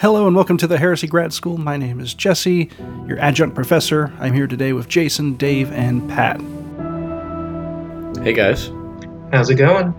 [0.00, 1.58] Hello and welcome to the Heresy Grad School.
[1.58, 2.70] My name is Jesse,
[3.06, 4.10] your adjunct professor.
[4.18, 6.40] I'm here today with Jason, Dave, and Pat.
[8.24, 8.70] Hey guys.
[9.30, 9.92] How's it going?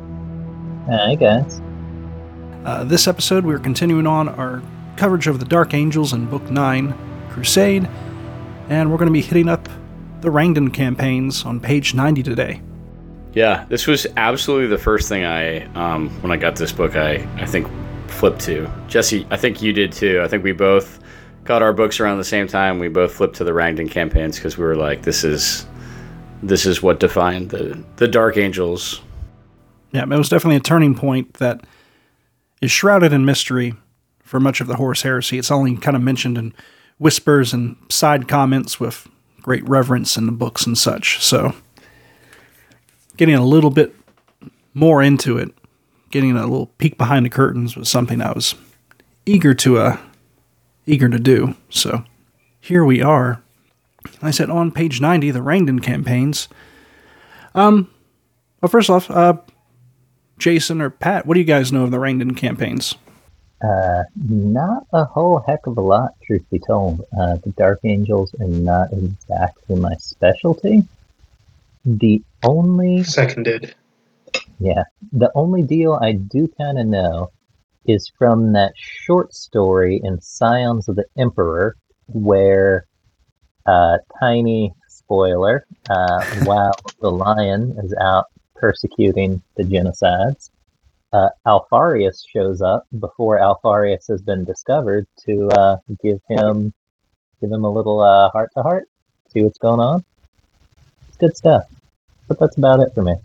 [0.90, 1.62] Hi, guys.
[2.66, 4.64] Uh, this episode, we're continuing on our
[4.98, 7.88] coverage of the Dark Angels in Book 9, Crusade,
[8.70, 9.70] and we're going to be hitting up
[10.22, 12.60] the Rangdan campaigns on page 90 today.
[13.34, 17.18] Yeah, this was absolutely the first thing I, um, when I got this book, I,
[17.36, 17.68] I think
[18.12, 18.70] flipped to.
[18.88, 20.22] Jesse, I think you did too.
[20.24, 21.00] I think we both
[21.44, 22.80] got our books around the same time.
[22.80, 25.66] We both flipped to the Rangdan campaigns because we were like, this is
[26.44, 29.02] this is what defined the the Dark Angels.
[29.92, 31.66] Yeah, it was definitely a turning point that
[32.62, 33.74] is shrouded in mystery
[34.24, 35.38] for much of the Horus Heresy.
[35.38, 36.54] It's only kind of mentioned in
[36.98, 39.08] whispers and side comments with
[39.42, 41.22] great reverence in the books and such.
[41.22, 41.54] So,
[43.18, 43.94] getting a little bit
[44.74, 45.54] more into it
[46.12, 48.56] getting a little peek behind the curtains was something I was
[49.26, 49.98] eager to uh
[50.86, 51.56] eager to do.
[51.70, 52.04] So
[52.60, 53.42] here we are.
[54.22, 56.48] I said on page 90, the Rangdan campaigns.
[57.54, 57.90] Um,
[58.62, 59.38] well, first off, uh,
[60.38, 62.96] Jason or Pat, what do you guys know of the Rangdan campaigns?
[63.64, 67.02] Uh, not a whole heck of a lot, truth be told.
[67.20, 70.84] Uh, the Dark Angels are not exactly my specialty.
[71.86, 73.76] The only Seconded.
[74.62, 74.84] Yeah.
[75.12, 77.32] The only deal I do kind of know
[77.86, 81.76] is from that short story in Scions of the Emperor,
[82.06, 82.86] where
[83.66, 88.26] uh, Tiny, spoiler, uh, while the lion is out
[88.56, 90.52] persecuting the xenocides,
[91.12, 96.72] uh, Alpharius shows up before Alpharius has been discovered to uh, give him
[97.42, 98.88] give him a little heart to heart,
[99.34, 100.06] see what's going on.
[101.08, 101.64] It's good stuff.
[102.28, 103.16] But that's about it for me.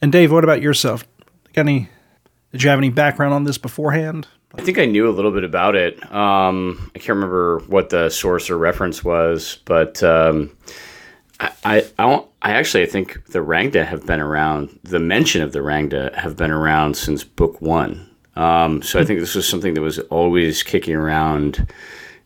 [0.00, 1.04] And Dave, what about yourself?
[1.52, 1.88] Got any?
[2.52, 4.26] Did you have any background on this beforehand?
[4.54, 6.02] I think I knew a little bit about it.
[6.12, 10.56] Um, I can't remember what the source or reference was, but um,
[11.38, 14.78] I, I, I, I, actually I think the Rangda have been around.
[14.84, 18.08] The mention of the Rangda have been around since book one.
[18.36, 21.66] Um, so I think this was something that was always kicking around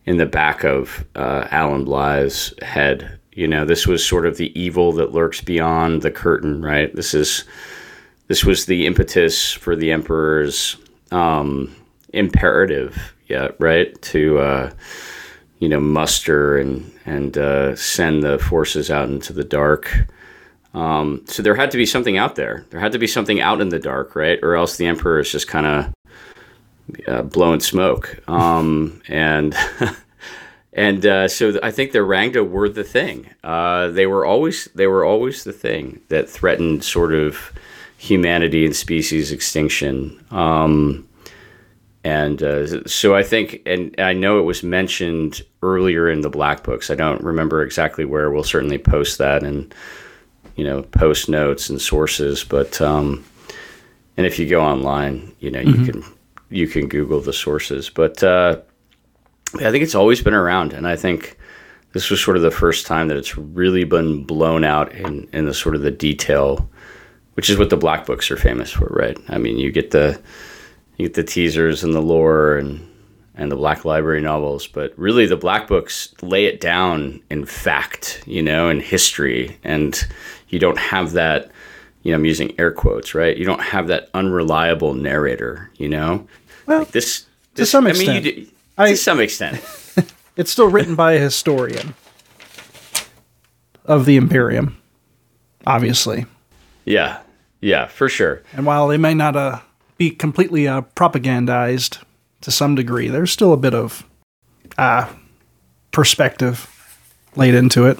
[0.05, 4.57] in the back of uh, Alan Bligh's head you know, this was sort of the
[4.59, 6.93] evil that lurks beyond the curtain, right?
[6.95, 7.45] This is
[8.27, 10.77] this was the impetus for the emperor's
[11.11, 11.75] um,
[12.13, 14.71] imperative, yeah, right, to uh,
[15.59, 20.07] you know muster and and uh, send the forces out into the dark.
[20.73, 22.65] Um, so there had to be something out there.
[22.69, 24.39] There had to be something out in the dark, right?
[24.41, 25.93] Or else the emperor is just kind of
[27.07, 28.17] uh, blowing smoke.
[28.27, 29.55] Um, and
[30.75, 33.29] and uh, so I think the Rangda were the thing.
[33.43, 37.53] Uh, they were always they were always the thing that threatened sort of
[37.97, 40.23] humanity and species extinction.
[40.31, 41.07] Um,
[42.03, 46.63] and uh, so I think, and I know it was mentioned earlier in the Black
[46.63, 46.91] Books.
[46.91, 48.29] I don't remember exactly where.
[48.29, 49.73] We'll certainly post that and
[50.55, 52.43] you know post notes and sources.
[52.43, 53.23] But um,
[54.17, 55.83] and if you go online, you know mm-hmm.
[55.83, 56.03] you can
[56.49, 57.89] you can Google the sources.
[57.89, 58.59] But uh,
[59.55, 61.37] I think it's always been around, and I think
[61.93, 65.45] this was sort of the first time that it's really been blown out in, in
[65.45, 66.67] the sort of the detail,
[67.35, 69.17] which is what the black books are famous for, right?
[69.29, 70.19] I mean, you get the
[70.97, 72.89] you get the teasers and the lore and
[73.35, 78.23] and the black library novels, but really the black books lay it down in fact,
[78.27, 80.07] you know, in history, and
[80.49, 81.51] you don't have that.
[82.03, 83.37] You know, I'm using air quotes, right?
[83.37, 86.27] You don't have that unreliable narrator, you know.
[86.65, 88.09] Well, like this, this, to some extent.
[88.09, 88.47] I mean, you,
[88.77, 89.61] I, to some extent.
[90.35, 91.95] it's still written by a historian
[93.85, 94.77] of the Imperium,
[95.65, 96.25] obviously.
[96.85, 97.21] Yeah,
[97.61, 98.41] yeah, for sure.
[98.53, 99.59] And while they may not uh,
[99.97, 102.01] be completely uh, propagandized
[102.41, 104.05] to some degree, there's still a bit of
[104.77, 105.07] uh,
[105.91, 106.69] perspective
[107.35, 107.99] laid into it.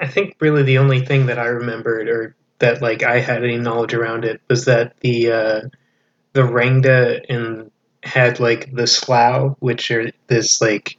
[0.00, 3.58] I think really the only thing that I remembered or that like I had any
[3.58, 5.60] knowledge around it was that the uh,
[6.32, 7.70] the Rangda in
[8.04, 10.98] had like the slough, which are this like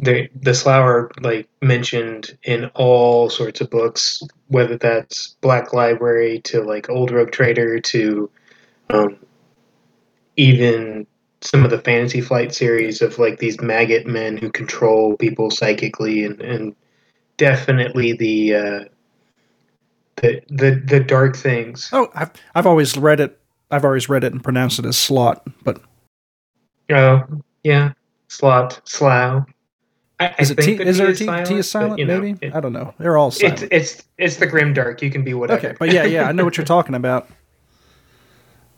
[0.00, 6.40] the the slough are like mentioned in all sorts of books, whether that's Black Library
[6.42, 8.30] to like Old Rogue Trader to
[8.90, 9.16] um,
[10.36, 11.06] even
[11.40, 16.24] some of the Fantasy Flight series of like these maggot men who control people psychically,
[16.24, 16.74] and, and
[17.36, 18.84] definitely the uh,
[20.16, 21.88] the the the dark things.
[21.92, 23.38] Oh, I've I've always read it.
[23.70, 25.82] I've always read it and pronounced it as slot, but
[26.90, 27.24] Oh,
[27.62, 27.92] yeah.
[28.28, 29.46] Slot, slough.
[30.20, 31.92] I, is I it T, is there a T, silent, T is silent?
[31.92, 32.92] But, you know, maybe it, I don't know.
[32.98, 33.62] They're all silent.
[33.70, 35.00] It's, it's it's the grim dark.
[35.00, 35.68] You can be whatever.
[35.68, 37.28] Okay, but yeah, yeah, I know what you're talking about.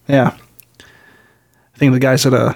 [0.06, 0.36] Yeah,
[0.78, 2.54] I think the guys at uh,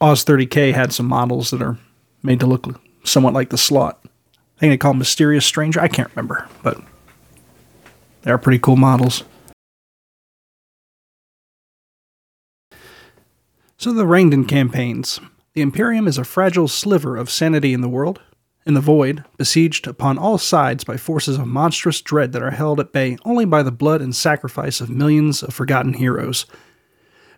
[0.00, 1.76] Oz 30K had some models that are
[2.22, 3.98] made to look somewhat like the slot.
[4.04, 5.80] I think they call them Mysterious Stranger.
[5.80, 6.80] I can't remember, but
[8.22, 9.24] they are pretty cool models.
[13.76, 15.20] So, the Rangdan campaigns.
[15.54, 18.20] The Imperium is a fragile sliver of sanity in the world,
[18.64, 22.78] in the void, besieged upon all sides by forces of monstrous dread that are held
[22.78, 26.46] at bay only by the blood and sacrifice of millions of forgotten heroes.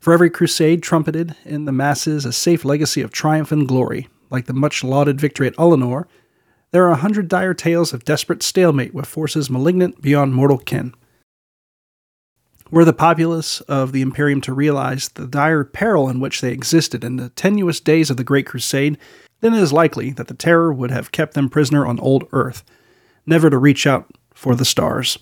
[0.00, 4.44] For every crusade trumpeted in the masses a safe legacy of triumph and glory, like
[4.44, 6.06] the much lauded victory at Ullanor,
[6.70, 10.94] there are a hundred dire tales of desperate stalemate with forces malignant beyond mortal ken.
[12.76, 17.04] Were the populace of the Imperium to realize the dire peril in which they existed
[17.04, 18.98] in the tenuous days of the Great Crusade,
[19.40, 22.64] then it is likely that the terror would have kept them prisoner on old Earth,
[23.24, 25.18] never to reach out for the stars.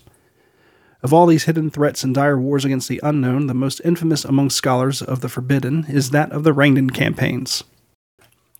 [1.01, 4.49] Of all these hidden threats and dire wars against the unknown, the most infamous among
[4.49, 7.63] scholars of the forbidden is that of the Rangdan campaigns.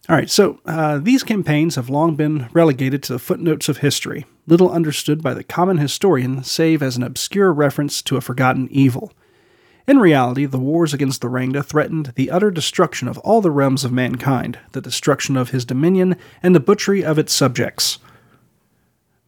[0.08, 4.28] All right, so uh, these campaigns have long been relegated to the footnotes of history,
[4.46, 9.12] little understood by the common historian save as an obscure reference to a forgotten evil.
[9.88, 13.84] In reality, the wars against the Rangda threatened the utter destruction of all the realms
[13.84, 17.98] of mankind, the destruction of his dominion, and the butchery of its subjects.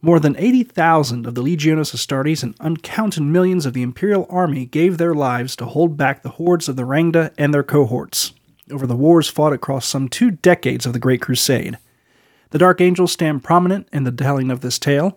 [0.00, 4.96] More than 80,000 of the Legiones Astartes and uncounted millions of the Imperial army gave
[4.96, 8.32] their lives to hold back the hordes of the Rangda and their cohorts
[8.72, 11.78] over the wars fought across some two decades of the Great Crusade.
[12.50, 15.16] The Dark Angels stand prominent in the telling of this tale,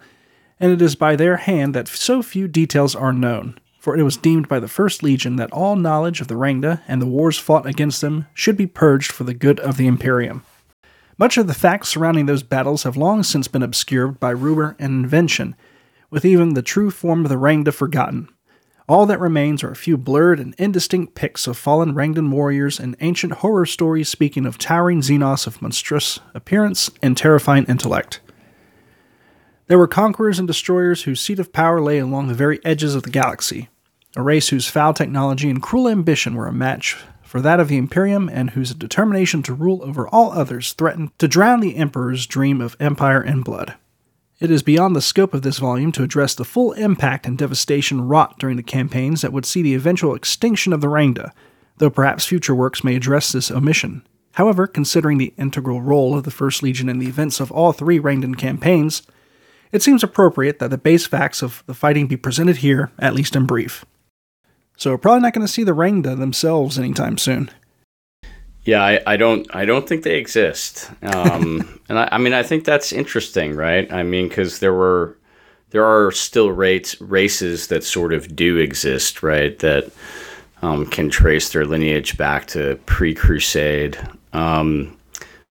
[0.59, 4.17] and it is by their hand that so few details are known, for it was
[4.17, 7.65] deemed by the First Legion that all knowledge of the Rangda and the wars fought
[7.65, 10.43] against them should be purged for the good of the Imperium.
[11.17, 15.03] Much of the facts surrounding those battles have long since been obscured by rumor and
[15.03, 15.55] invention,
[16.09, 18.27] with even the true form of the Rangda forgotten.
[18.91, 22.97] All that remains are a few blurred and indistinct pics of fallen Rangdan warriors and
[22.99, 28.19] ancient horror stories speaking of towering Xenos of monstrous appearance and terrifying intellect.
[29.67, 33.03] There were conquerors and destroyers whose seat of power lay along the very edges of
[33.03, 33.69] the galaxy,
[34.17, 37.77] a race whose foul technology and cruel ambition were a match for that of the
[37.77, 42.59] Imperium and whose determination to rule over all others threatened to drown the Emperor's dream
[42.59, 43.75] of empire and blood.
[44.41, 48.07] It is beyond the scope of this volume to address the full impact and devastation
[48.07, 51.31] wrought during the campaigns that would see the eventual extinction of the Rangda,
[51.77, 54.01] though perhaps future works may address this omission.
[54.33, 57.99] However, considering the integral role of the First Legion in the events of all three
[57.99, 59.03] Rangdan campaigns,
[59.71, 63.35] it seems appropriate that the base facts of the fighting be presented here, at least
[63.35, 63.85] in brief.
[64.75, 67.51] So we're probably not going to see the Rangda themselves anytime soon.
[68.63, 72.43] Yeah, I, I don't I don't think they exist, um, and I, I mean I
[72.43, 73.91] think that's interesting, right?
[73.91, 75.17] I mean because there were
[75.71, 79.57] there are still rates races that sort of do exist, right?
[79.59, 79.91] That
[80.61, 83.97] um, can trace their lineage back to pre-Crusade.
[84.33, 84.97] Um,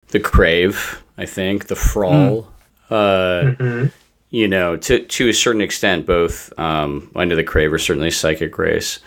[0.10, 2.44] the Crave, I think, the Frawl.
[2.44, 2.46] Mm.
[2.90, 3.88] Uh, mm-hmm.
[4.32, 8.12] You know, to to a certain extent, both um, I know the Crave are certainly
[8.12, 9.00] psychic race.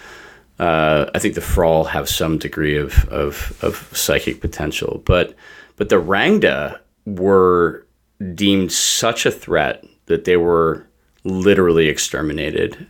[0.58, 5.34] Uh, I think the Frawl have some degree of, of, of psychic potential, but
[5.76, 7.86] but the Rangda were
[8.34, 10.86] deemed such a threat that they were
[11.24, 12.86] literally exterminated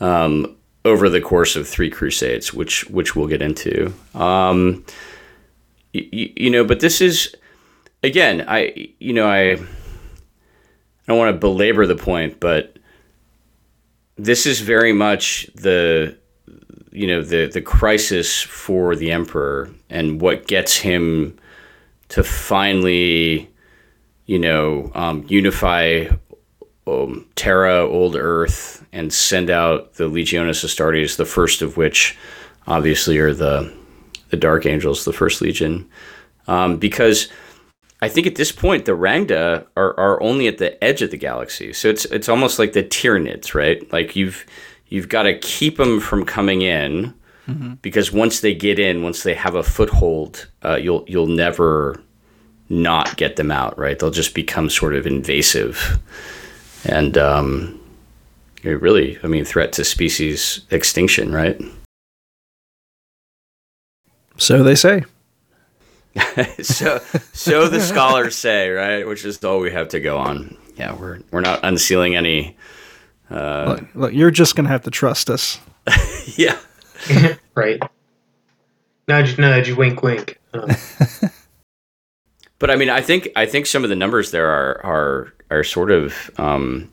[0.00, 3.92] um, over the course of three crusades, which which we'll get into.
[4.14, 4.84] Um,
[5.92, 7.34] you, you know, but this is
[8.02, 9.58] again, I you know I, I
[11.06, 12.78] don't want to belabor the point, but
[14.16, 16.18] this is very much the
[16.98, 21.38] you know the the crisis for the emperor and what gets him
[22.08, 23.48] to finally
[24.26, 26.08] you know um, unify
[26.88, 32.16] um, Terra, Old Earth, and send out the Legiones Astartes, the first of which
[32.66, 33.72] obviously are the
[34.30, 35.88] the Dark Angels, the First Legion,
[36.48, 37.28] um, because
[38.02, 41.16] I think at this point the Rangda are, are only at the edge of the
[41.16, 43.90] galaxy, so it's it's almost like the Tyranids, right?
[43.92, 44.44] Like you've
[44.88, 47.14] you've got to keep them from coming in
[47.46, 47.74] mm-hmm.
[47.82, 52.02] because once they get in, once they have a foothold, uh, you'll you'll never
[52.68, 53.78] not get them out.
[53.78, 53.98] Right?
[53.98, 55.98] They'll just become sort of invasive,
[56.84, 57.80] and um,
[58.62, 61.32] really, I mean, threat to species extinction.
[61.32, 61.60] Right?
[64.36, 65.04] So they say.
[66.62, 66.98] so
[67.32, 69.06] so the scholars say, right?
[69.06, 70.56] Which is all we have to go on.
[70.76, 72.56] Yeah, we're we're not unsealing any
[73.30, 75.60] uh, look, look, you're just gonna have to trust us.
[76.36, 76.58] yeah.
[77.54, 77.80] right.
[79.06, 80.38] Nudge, nudge, wink, wink.
[80.52, 80.74] Uh.
[82.58, 85.64] but I mean, I think I think some of the numbers there are are are
[85.64, 86.90] sort of um,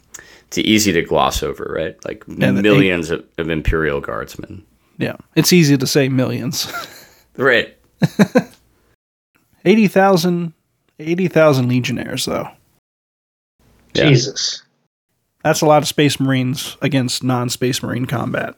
[0.48, 2.04] it's easy to gloss over, right?
[2.06, 4.66] Like yeah, millions eight, of, of imperial guardsmen.
[4.98, 6.72] Yeah, it's easy to say millions.
[7.38, 7.78] Right.
[9.66, 10.54] 80,000
[11.00, 12.48] 80,000 legionnaires, though.
[13.94, 14.10] Yeah.
[14.10, 14.64] Jesus.
[15.46, 18.56] That's a lot of Space Marines against non Space Marine combat.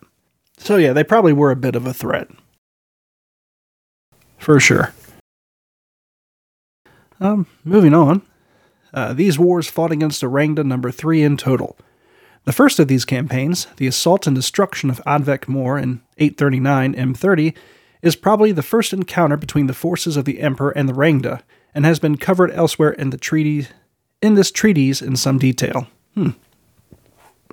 [0.58, 2.29] So, yeah, they probably were a bit of a threat.
[4.38, 4.94] For sure.
[7.20, 8.22] Um, moving on.
[8.94, 11.77] Uh, these wars fought against Orangda number three in total.
[12.46, 17.53] The first of these campaigns, the assault and destruction of Advec Moor in 839 M30,
[18.01, 21.41] is probably the first encounter between the forces of the Emperor and the Rangda,
[21.75, 23.67] and has been covered elsewhere in the treaty,
[24.22, 25.88] in this treatise in some detail.
[26.13, 26.29] Hmm.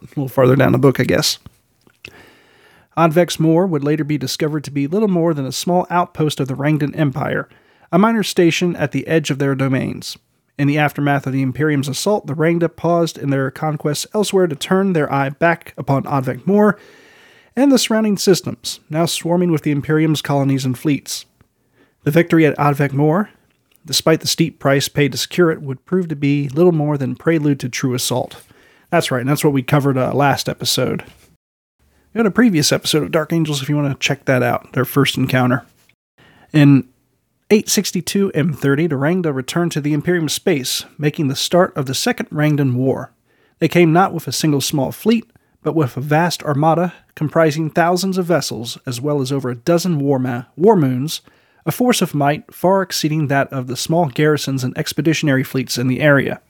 [0.04, 1.38] A little farther down the book, I guess.
[2.96, 6.46] Advex Moor would later be discovered to be little more than a small outpost of
[6.46, 7.48] the Rangdan Empire,
[7.90, 10.16] a minor station at the edge of their domains.
[10.56, 14.54] In the aftermath of the Imperium's assault, the Rangda paused in their conquests elsewhere to
[14.54, 16.78] turn their eye back upon Advec Moor
[17.56, 21.24] and the surrounding systems, now swarming with the Imperium's colonies and fleets.
[22.04, 23.30] The victory at Advec Moor,
[23.84, 27.16] despite the steep price paid to secure it, would prove to be little more than
[27.16, 28.42] prelude to true assault.
[28.94, 31.02] That's right, and that's what we covered uh, last episode.
[32.12, 34.72] We had a previous episode of Dark Angels if you want to check that out,
[34.72, 35.66] their first encounter.
[36.52, 36.88] In
[37.50, 42.28] 862 M30, the Rangda returned to the Imperium space, making the start of the Second
[42.30, 43.10] Rangdan War.
[43.58, 45.28] They came not with a single small fleet,
[45.64, 49.98] but with a vast armada comprising thousands of vessels, as well as over a dozen
[49.98, 51.20] war, ma- war moons,
[51.66, 55.88] a force of might far exceeding that of the small garrisons and expeditionary fleets in
[55.88, 56.40] the area.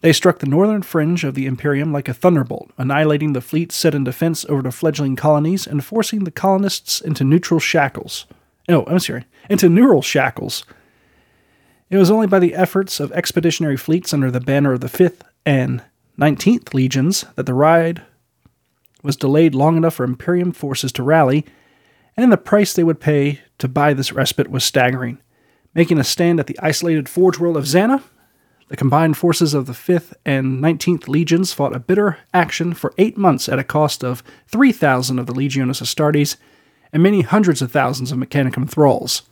[0.00, 3.94] They struck the northern fringe of the Imperium like a thunderbolt, annihilating the fleet set
[3.94, 8.26] in defense over the fledgling colonies and forcing the colonists into neutral shackles.
[8.68, 10.64] No, I'm sorry, into neural shackles.
[11.90, 15.22] It was only by the efforts of expeditionary fleets under the banner of the 5th
[15.44, 15.82] and
[16.18, 18.02] 19th Legions that the ride
[19.02, 21.46] was delayed long enough for Imperium forces to rally,
[22.16, 25.18] and the price they would pay to buy this respite was staggering.
[25.74, 28.02] Making a stand at the isolated forge world of Xana,
[28.68, 33.16] the combined forces of the 5th and 19th Legions fought a bitter action for eight
[33.16, 36.36] months at a cost of 3,000 of the Legiones Astartes
[36.92, 39.22] and many hundreds of thousands of Mechanicum thralls.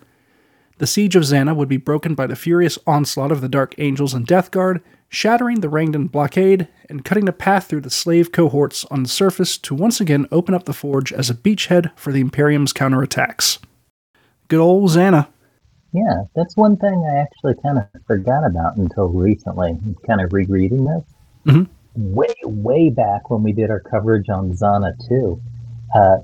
[0.78, 4.12] The siege of Xana would be broken by the furious onslaught of the Dark Angels
[4.12, 8.84] and Death Guard, shattering the Rangdan blockade and cutting a path through the slave cohorts
[8.86, 12.20] on the surface to once again open up the forge as a beachhead for the
[12.20, 13.58] Imperium's counterattacks.
[14.48, 15.28] Good old Xana.
[15.96, 19.78] Yeah, that's one thing I actually kind of forgot about until recently.
[20.06, 21.04] Kind of rereading this.
[21.46, 21.68] Mhm.
[21.96, 25.40] Way, way back when we did our coverage on Xana 2,
[25.94, 26.18] uh,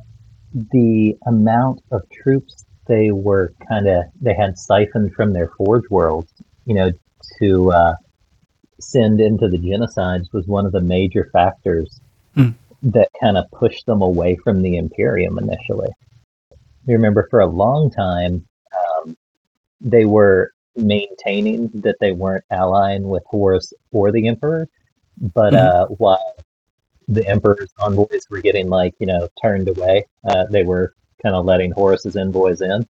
[0.72, 6.30] the amount of troops they were kind of, they had siphoned from their Forge worlds,
[6.66, 6.90] you know,
[7.38, 7.94] to uh,
[8.78, 12.00] send into the xenocides was one of the major factors
[12.34, 12.50] Hmm.
[12.82, 15.88] that kind of pushed them away from the Imperium initially.
[16.86, 18.44] You remember for a long time,
[19.82, 24.68] they were maintaining that they weren't allying with Horus or the Emperor,
[25.34, 25.58] but Mhm.
[25.58, 26.34] uh, while
[27.08, 31.44] the Emperor's envoys were getting like you know turned away, uh, they were kind of
[31.44, 32.86] letting Horus's envoys in.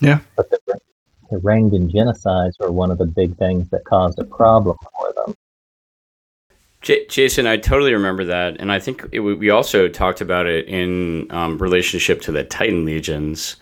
[0.00, 0.20] Yeah.
[0.36, 0.58] But the,
[1.30, 5.34] the Rangdan xenocides were one of the big things that caused a problem for them.
[6.80, 10.66] J- Jason, I totally remember that, and I think it, we also talked about it
[10.68, 13.56] in um, relationship to the Titan legions.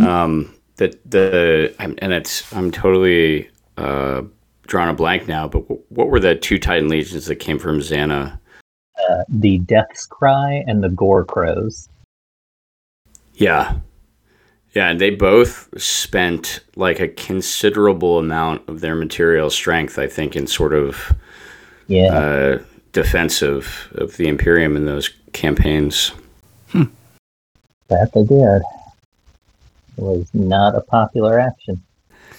[0.00, 4.22] Um, that the and it's I'm totally uh,
[4.66, 5.48] drawn a blank now.
[5.48, 8.38] But w- what were the two Titan legions that came from Xana?
[9.10, 11.88] Uh, the Death's Cry and the Gore Crows.
[13.34, 13.76] Yeah,
[14.74, 20.36] yeah, and they both spent like a considerable amount of their material strength, I think,
[20.36, 21.12] in sort of
[21.88, 22.62] Yeah, uh,
[22.92, 26.12] defense of, of the Imperium in those campaigns.
[26.72, 28.62] that they did.
[29.96, 31.82] Was not a popular action.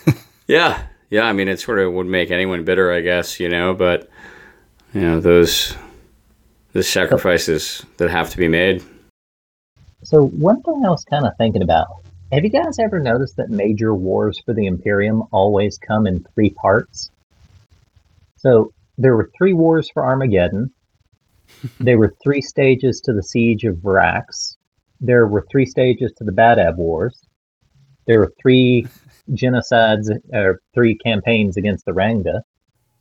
[0.46, 1.24] Yeah, yeah.
[1.24, 3.74] I mean, it sort of would make anyone bitter, I guess, you know.
[3.74, 4.10] But
[4.94, 5.74] you know, those
[6.74, 8.84] the sacrifices that have to be made.
[10.04, 11.88] So one thing I was kind of thinking about.
[12.34, 16.50] Have you guys ever noticed that major wars for the Imperium always come in three
[16.50, 17.12] parts?
[18.38, 20.72] So there were three wars for Armageddon.
[21.80, 24.58] there were three stages to the siege of Vraks.
[25.00, 27.22] There were three stages to the Badab Wars.
[28.06, 28.88] There were three
[29.32, 32.42] xenocides or three campaigns against the Rangda.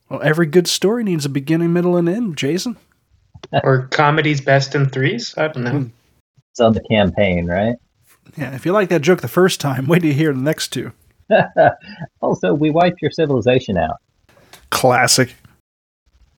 [0.09, 2.77] Well, every good story needs a beginning, middle, and end, Jason.
[3.63, 5.33] or comedies best in threes.
[5.37, 5.89] I don't know.
[6.51, 7.75] It's on the campaign, right?
[8.37, 10.91] Yeah, if you like that joke the first time, wait to hear the next two.
[12.21, 13.97] also, we wiped your civilization out,
[14.69, 15.33] Classic.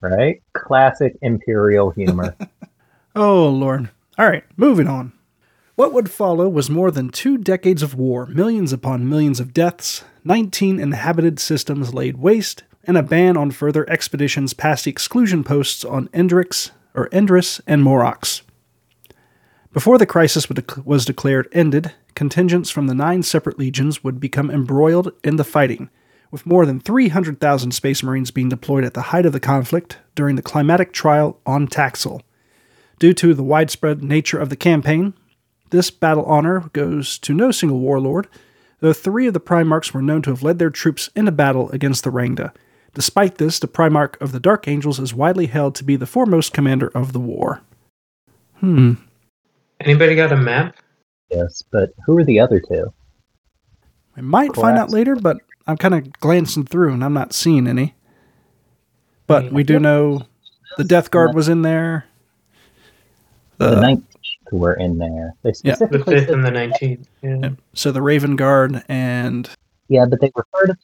[0.01, 0.41] right?
[0.53, 2.35] Classic Imperial humor.
[3.17, 3.87] Oh, Lord.
[4.17, 5.13] All right, moving on.
[5.75, 10.05] What would follow was more than two decades of war, millions upon millions of deaths,
[10.23, 15.83] 19 inhabited systems laid waste, and a ban on further expeditions past the exclusion posts
[15.83, 18.41] on Endrix or Endris and Morox.
[19.73, 20.47] Before the crisis
[20.85, 25.89] was declared ended, contingents from the nine separate legions would become embroiled in the fighting,
[26.31, 30.37] with more than 300,000 Space Marines being deployed at the height of the conflict during
[30.37, 32.21] the climatic trial on Taxil.
[32.97, 35.13] Due to the widespread nature of the campaign,
[35.69, 38.27] this battle honor goes to no single warlord,
[38.79, 42.03] though three of the Primarchs were known to have led their troops into battle against
[42.03, 42.53] the Rangda.
[42.93, 46.53] Despite this, the Primarch of the Dark Angels is widely held to be the foremost
[46.53, 47.61] commander of the war.
[48.59, 48.93] Hmm.
[49.81, 50.77] Anybody got a map?
[51.29, 52.93] Yes, but who are the other two?
[54.15, 57.67] I might find out later, but I'm kind of glancing through and I'm not seeing
[57.67, 57.95] any.
[59.27, 60.21] But we do know
[60.77, 62.05] the Death Guard was in there.
[63.57, 64.03] The, the
[64.51, 65.33] 19th were in there.
[65.43, 66.19] They specifically yeah.
[66.21, 67.05] the 5th and the 19th.
[67.21, 67.49] Yeah.
[67.73, 69.49] So the Raven Guard and.
[69.87, 70.77] Yeah, but they refer to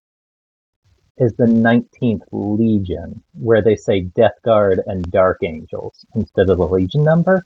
[1.20, 6.68] as the 19th Legion, where they say Death Guard and Dark Angels instead of the
[6.68, 7.46] Legion number.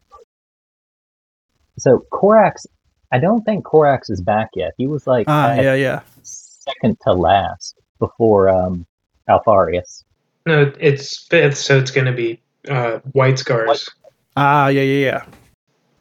[1.78, 2.66] So Corax,
[3.12, 4.74] I don't think Corax is back yet.
[4.78, 8.86] He was like ah, yeah, yeah, second to last before um,
[9.28, 10.04] Alpharius.
[10.46, 13.68] No, it's fifth, so it's going to be uh, White Scars.
[13.68, 14.12] White.
[14.38, 15.26] Ah, yeah, yeah, yeah.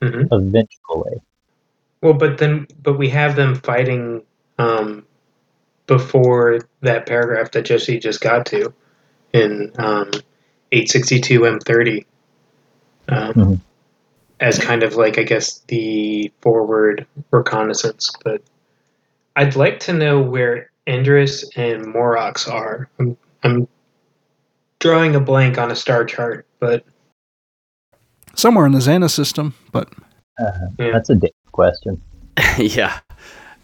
[0.05, 0.35] Mm-hmm.
[0.35, 1.21] Eventually.
[2.01, 4.23] Well, but then, but we have them fighting
[4.59, 5.07] um,
[5.87, 8.75] before that paragraph that Jesse just got to
[9.33, 10.11] in um,
[10.73, 12.07] 862 M30.
[13.09, 13.55] Um, mm-hmm
[14.41, 18.13] as kind of like I guess the forward reconnaissance.
[18.25, 18.43] But
[19.37, 22.89] I'd like to know where Endris and Morox are.
[22.99, 23.69] I'm, I'm
[24.79, 26.85] drawing a blank on a star chart, but
[28.35, 29.55] somewhere in the Xana system.
[29.73, 29.93] But
[30.41, 30.91] uh, yeah.
[30.93, 32.01] that's a deep question.
[32.59, 33.01] yeah,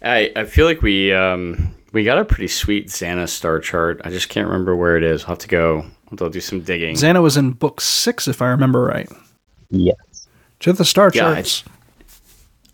[0.03, 4.01] I I feel like we um we got a pretty sweet Xana star chart.
[4.03, 5.23] I just can't remember where it is.
[5.23, 5.85] I'll have to go.
[6.19, 6.95] I'll do some digging.
[6.95, 9.09] Xana was in book six, if I remember right.
[9.69, 10.27] Yes.
[10.59, 11.63] to the star charts.
[11.65, 11.71] I,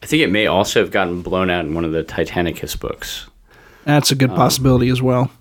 [0.03, 3.27] I, think it may also have gotten blown out in one of the Titanicus books.
[3.85, 5.31] That's a good um, possibility as well.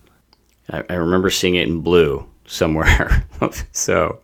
[0.70, 3.24] I, I, remember seeing it in blue somewhere.
[3.72, 4.20] so,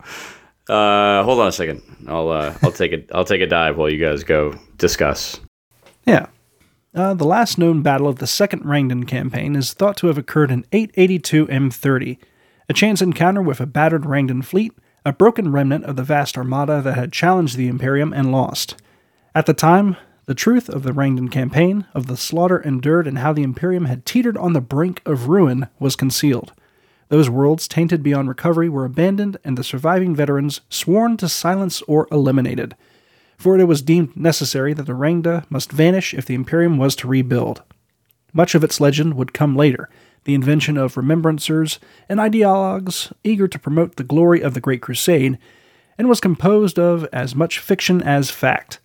[0.68, 1.83] uh, hold on a second.
[2.07, 5.40] I'll uh, I'll take a I'll take a dive while you guys go discuss.
[6.07, 6.27] Yeah.
[6.94, 10.51] Uh, the last known battle of the Second Rangdan campaign is thought to have occurred
[10.51, 12.18] in 882 M30,
[12.68, 14.72] a chance encounter with a battered Rangdan fleet
[15.05, 18.77] a broken remnant of the vast armada that had challenged the Imperium and lost.
[19.35, 19.96] At the time,
[20.27, 24.07] the truth of the Rangdan campaign, of the slaughter endured, and how the Imperium had
[24.07, 26.53] teetered on the brink of ruin was concealed.
[27.12, 32.09] Those worlds tainted beyond recovery were abandoned, and the surviving veterans sworn to silence or
[32.11, 32.75] eliminated.
[33.37, 37.07] For it was deemed necessary that the Rangda must vanish if the Imperium was to
[37.07, 37.61] rebuild.
[38.33, 39.90] Much of its legend would come later,
[40.25, 45.37] the invention of remembrancers and ideologues eager to promote the glory of the Great Crusade,
[45.98, 48.81] and was composed of as much fiction as fact.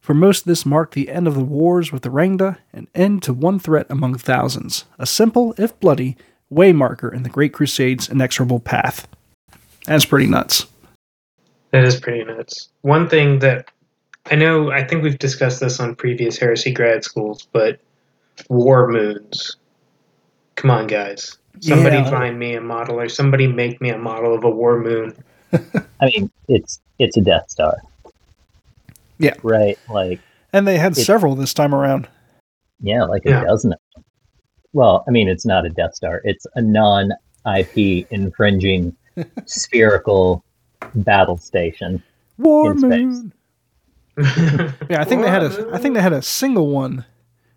[0.00, 3.32] For most, this marked the end of the wars with the Rangda, an end to
[3.32, 6.16] one threat among thousands, a simple, if bloody,
[6.52, 9.08] waymarker in the Great Crusade's inexorable path.
[9.86, 10.66] That's pretty nuts.
[11.70, 12.68] That is pretty nuts.
[12.82, 13.70] One thing that
[14.30, 17.80] I know, I think we've discussed this on previous heresy grad schools, but
[18.48, 19.56] war moons
[20.56, 21.36] Come on, guys.
[21.60, 22.10] Somebody yeah.
[22.10, 25.14] find me a model, or somebody make me a model of a war moon.
[25.52, 27.76] I mean, it's it's a Death Star.
[29.18, 29.34] Yeah.
[29.42, 29.78] Right.
[29.88, 30.20] Like.
[30.52, 32.08] And they had several this time around.
[32.80, 33.44] Yeah, like a yeah.
[33.44, 33.74] dozen.
[34.76, 36.20] Well, I mean, it's not a Death Star.
[36.22, 38.94] It's a non-IP infringing
[39.46, 40.44] spherical
[40.96, 42.02] battle station.
[42.36, 43.32] War moon.
[44.18, 45.70] yeah, I think war they had a.
[45.72, 47.06] I think they had a single one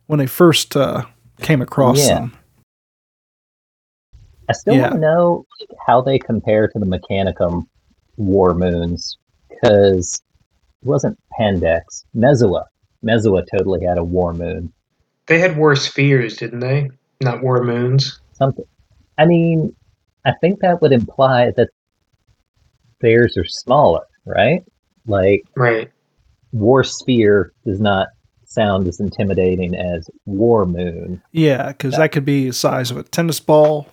[0.06, 1.04] when they first uh,
[1.42, 2.20] came across yeah.
[2.20, 2.38] them.
[4.48, 4.84] I still yeah.
[4.84, 5.46] want to know
[5.86, 7.68] how they compare to the Mechanicum
[8.16, 9.18] War Moons
[9.50, 10.22] because
[10.82, 12.06] it wasn't Pandex.
[12.16, 12.64] Mezoa.
[13.04, 14.72] Mezoa totally had a War Moon.
[15.26, 16.90] They had War Spheres, didn't they?
[17.22, 18.20] Not War Moons.
[18.34, 18.66] Something.
[19.18, 19.76] I mean,
[20.26, 21.70] I think that would imply that
[23.02, 24.64] theirs are smaller, right?
[25.06, 25.92] Like, right.
[26.52, 28.08] War Sphere does not
[28.46, 31.22] sound as intimidating as War Moon.
[31.32, 33.88] Yeah, because that could be the size of a tennis ball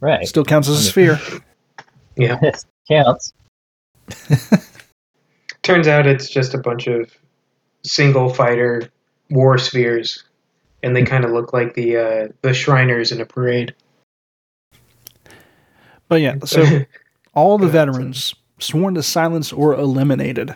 [0.00, 0.26] Right.
[0.26, 1.20] Still counts as a sphere.
[2.16, 2.38] yeah.
[2.88, 3.32] counts.
[5.62, 7.12] Turns out it's just a bunch of
[7.84, 8.88] single fighter
[9.30, 10.22] war spheres,
[10.86, 13.74] and they kind of look like the uh, the Shriners in a parade.
[16.08, 16.64] But yeah, so
[17.34, 20.54] all the veterans sworn to silence or eliminated.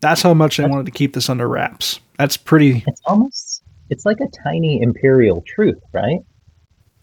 [0.00, 2.00] That's how much they wanted to keep this under wraps.
[2.18, 2.84] That's pretty.
[2.86, 6.20] It's almost it's like a tiny imperial truth, right?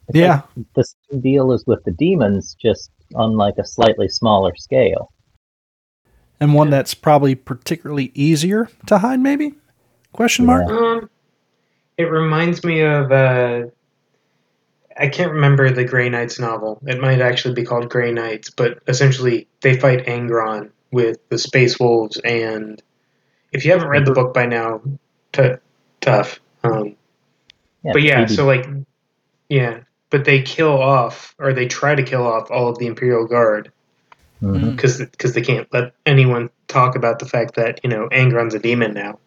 [0.10, 0.42] It's Yeah.
[0.56, 5.10] like the same deal is with the demons, just on like a slightly smaller scale.
[6.40, 9.54] and one that's probably particularly easier to hide maybe
[10.14, 10.76] question mark Yeah.
[10.76, 11.10] Um,
[11.98, 13.64] it reminds me of uh,
[14.98, 16.80] I can't remember the Grey Knights novel.
[16.86, 21.80] It might actually be called Grey Knights, but essentially they fight Angron with the Space
[21.80, 22.82] Wolves, and
[23.52, 24.82] if you haven't read the book by now,
[25.32, 25.54] t-
[26.02, 26.40] tough.
[26.64, 26.96] Um,
[27.84, 28.36] but yeah, TBD.
[28.36, 28.66] so like,
[29.50, 33.26] yeah, but they kill off or they try to kill off all of the Imperial
[33.28, 33.72] Guard
[34.42, 34.76] Mhm.
[34.76, 38.94] because they can't let anyone talk about the fact that you know Angron's a demon
[38.94, 39.20] now.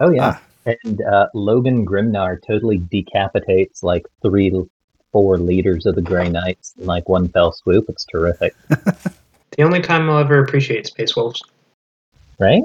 [0.00, 4.52] Oh yeah, and uh, Logan Grimnar totally decapitates like three,
[5.10, 7.86] four leaders of the Grey Knights in like one fell swoop.
[7.88, 11.42] It's terrific, The only time I'll ever appreciate Space Wolves.
[12.38, 12.62] right?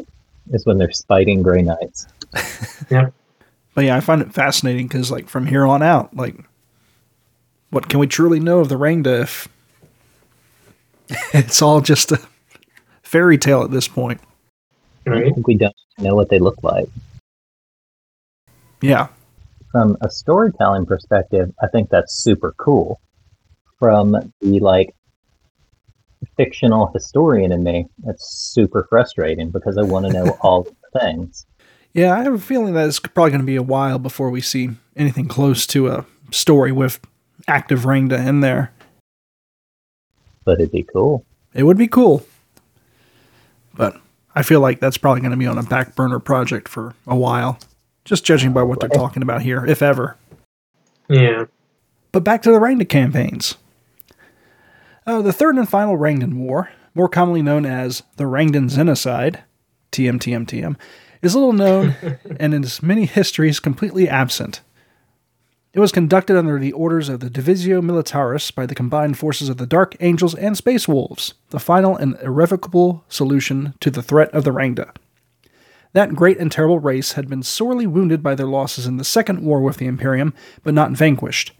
[0.51, 2.07] Is when they're spiting Grey Knights.
[2.89, 3.09] Yeah.
[3.73, 6.35] But yeah i find it fascinating because like from here on out like
[7.69, 9.47] what can we truly know of the rangda if
[11.33, 12.19] it's all just a
[13.03, 14.19] fairy tale at this point
[15.05, 15.33] I Right?
[15.33, 16.89] think we don't know what they look like.
[18.81, 19.07] Yeah
[19.71, 22.99] From a storytelling perspective, I think that's super cool.
[23.79, 24.11] From
[24.41, 24.95] the like
[26.35, 31.45] fictional historian in me, that's super frustrating because I want to know all the things.
[31.93, 34.41] yeah i have a feeling that it's probably going to be a while before we
[34.41, 36.99] see anything close to a story with
[37.47, 38.71] active rangda in there
[40.45, 41.25] But it'd be cool.
[41.53, 42.25] It would be cool.
[43.75, 43.99] But
[44.33, 47.15] I feel like that's probably going to be on a back burner project for a
[47.15, 47.59] while,
[48.07, 50.15] just judging by what they're talking about here, if ever.
[51.09, 51.45] Yeah.
[52.13, 53.55] But back to the Rangda campaigns.
[55.05, 59.43] Uh, the third and final Rangdan War, more commonly known as the Rangdan Genocide,
[59.91, 60.77] TMTMTM,
[61.21, 61.95] is little known
[62.39, 64.61] and in its many histories completely absent.
[65.73, 69.57] It was conducted under the orders of the Divisio Militaris by the combined forces of
[69.57, 74.45] the Dark Angels and Space Wolves, the final and irrevocable solution to the threat of
[74.45, 74.95] the Rangda.
[75.97, 79.41] That great and terrible race had been sorely wounded by their losses in the Second
[79.41, 80.31] War with the Imperium,
[80.61, 81.53] but not vanquished.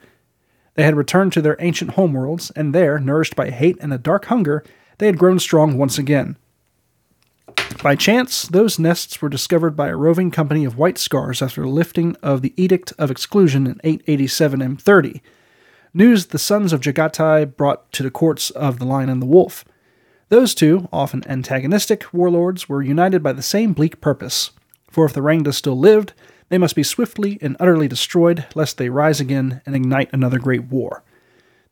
[0.76, 4.26] They had returned to their ancient homeworlds, and there, nourished by hate and a dark
[4.26, 4.64] hunger,
[5.00, 6.38] they had grown strong once again.
[7.82, 11.68] By chance, those nests were discovered by a roving company of White Scars after the
[11.68, 15.20] lifting of the Edict of Exclusion in 887 M30.
[15.96, 19.66] News the sons of Jaghatai brought to the courts of the Lion and the Wolf.
[20.30, 24.52] Those two, often antagonistic warlords, were united by the same bleak purpose.
[24.92, 26.14] For if the Rangda still lived,
[26.50, 30.66] they must be swiftly and utterly destroyed, lest they rise again and ignite another great
[30.66, 31.04] war.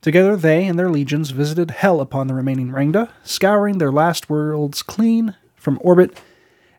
[0.02, 4.84] Together, they and their legions visited hell upon the remaining Rangda, scouring their last worlds
[4.84, 6.18] clean from orbit,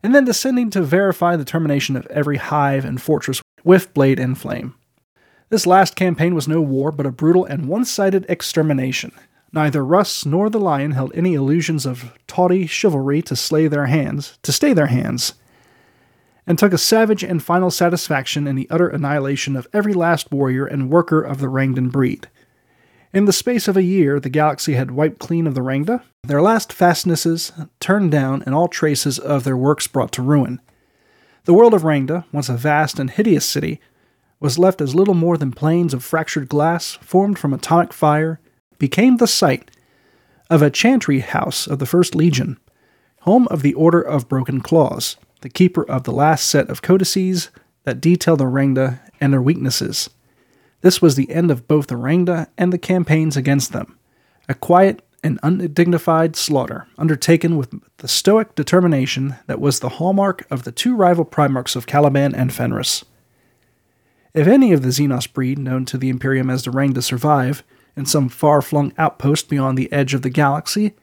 [0.03, 4.39] and then descending to verify the termination of every hive and fortress with blade and
[4.39, 4.75] flame.
[5.49, 9.13] This last campaign was no war, but a brutal and one sided extermination.
[9.57, 14.39] Neither Russ nor the Lion held any illusions of tawdry chivalry to slay their hands,
[14.43, 15.33] to stay their hands,
[16.47, 20.67] and took a savage and final satisfaction in the utter annihilation of every last warrior
[20.67, 22.29] and worker of the Rangdan breed.
[23.15, 26.43] In the space of a year, the galaxy had wiped clean of the Rangda, their
[26.43, 30.61] last fastnesses turned down, and all traces of their works brought to ruin.
[31.47, 33.81] The world of Rangda, once a vast and hideous city,
[34.39, 38.39] was left as little more than plains of fractured glass formed from atomic fire,
[38.79, 39.71] became the site
[40.51, 42.59] of a chantry house of the First Legion,
[43.23, 47.51] home of the Order of Broken Claws, the keeper of the last set of codices
[47.85, 50.11] that detail the Rangda and their weaknesses.
[50.81, 53.99] This was the end of both the Rangda and the campaigns against them,
[54.49, 60.63] a quiet and undignified slaughter undertaken with the stoic determination that was the hallmark of
[60.63, 63.05] the two rival Primarchs of Caliban and Fenris.
[64.35, 67.65] If any of the Xenos breed known to the Imperium as the Rangda survive
[67.97, 70.95] in some far flung outpost beyond the edge of the galaxy,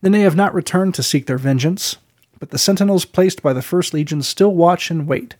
[0.00, 1.96] then they have not returned to seek their vengeance,
[2.38, 5.36] but the sentinels placed by the First Legion still watch and wait,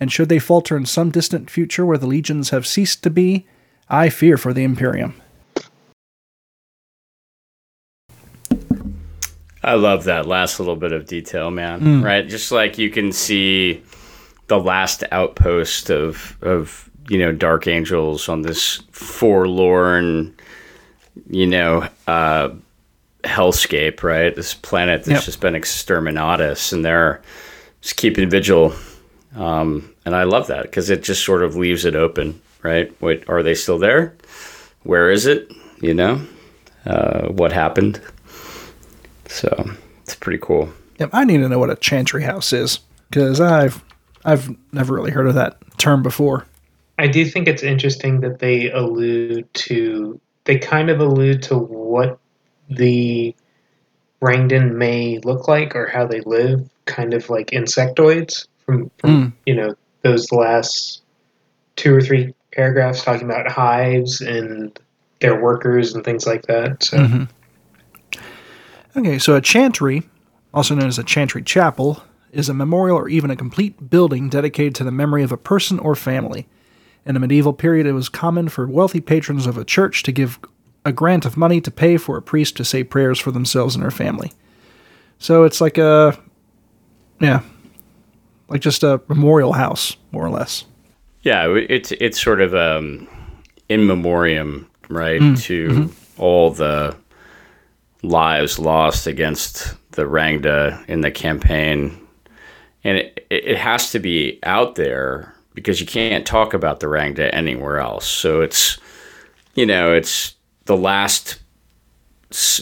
[0.00, 3.46] and should they falter in some distant future where the legions have ceased to be,
[3.88, 5.14] I fear for the Imperium.
[9.62, 11.80] I love that last little bit of detail, man.
[11.80, 12.04] Mm.
[12.04, 13.82] Right, just like you can see
[14.46, 20.34] the last outpost of of you know Dark Angels on this forlorn,
[21.30, 22.50] you know, uh,
[23.24, 24.02] hellscape.
[24.02, 25.24] Right, this planet that's Yep.
[25.24, 27.20] just been exterminatus, and they're
[27.80, 28.74] just keeping vigil.
[29.36, 32.40] Um, and I love that because it just sort of leaves it open.
[32.62, 34.14] Right, wait, are they still there?
[34.82, 35.52] Where is it?
[35.80, 36.20] You know,
[36.86, 38.00] uh, what happened?
[39.26, 39.70] So
[40.02, 40.68] it's pretty cool.
[40.98, 43.84] Yep, I need to know what a chantry house is because I've
[44.24, 46.46] I've never really heard of that term before.
[46.98, 52.18] I do think it's interesting that they allude to they kind of allude to what
[52.70, 53.36] the
[54.20, 59.32] Rangdan may look like or how they live, kind of like insectoids from, from Mm.
[59.46, 61.02] you know those last
[61.76, 64.76] two or three paragraphs talking about hives and
[65.20, 66.82] their workers and things like that.
[66.82, 67.28] So Mhm.
[68.96, 70.08] Okay, so a chantry,
[70.54, 74.74] also known as a chantry chapel, is a memorial or even a complete building dedicated
[74.76, 76.46] to the memory of a person or family.
[77.08, 80.38] In the medieval period, it was common for wealthy patrons of a church to give
[80.84, 83.82] a grant of money to pay for a priest to say prayers for themselves and
[83.82, 84.30] their family.
[85.18, 86.18] So it's like a,
[87.18, 87.40] yeah,
[88.48, 90.66] like just a memorial house, more or less.
[91.22, 93.08] Yeah, it's it's sort of um,
[93.70, 96.94] in memoriam, right, to all the
[98.02, 101.98] lives lost against the Rangda in the campaign,
[102.84, 107.30] and it, it has to be out there because you can't talk about the Rangda
[107.32, 108.06] anywhere else.
[108.06, 108.78] So it's
[109.54, 110.34] you know it's
[110.66, 111.40] the last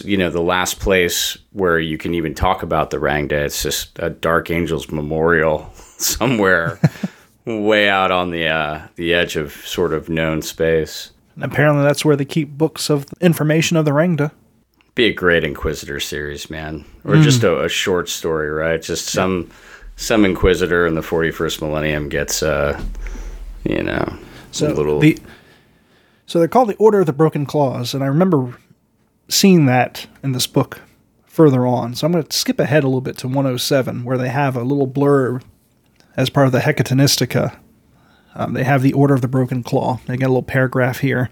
[0.03, 3.33] you know the last place where you can even talk about the Rangda.
[3.33, 6.79] It's just a Dark Angels memorial somewhere
[7.45, 11.11] way out on the uh, the edge of sort of known space.
[11.35, 14.31] And apparently, that's where they keep books of information of the Rangda.
[14.95, 18.81] Be a great Inquisitor series, man, or just a, a short story, right?
[18.81, 19.51] Just some
[19.97, 22.81] some Inquisitor in the forty first millennium gets uh,
[23.65, 24.17] you know,
[24.51, 25.19] So a little the
[26.25, 28.57] so they're called the Order of the Broken Claws, and I remember
[29.29, 30.81] seeing that in this book
[31.25, 31.95] further on.
[31.95, 34.63] So I'm going to skip ahead a little bit to 107, where they have a
[34.63, 35.41] little blurb
[36.17, 37.57] as part of the Hekatonystika.
[38.35, 39.99] Um, they have the Order of the Broken Claw.
[40.05, 41.29] They got a little paragraph here.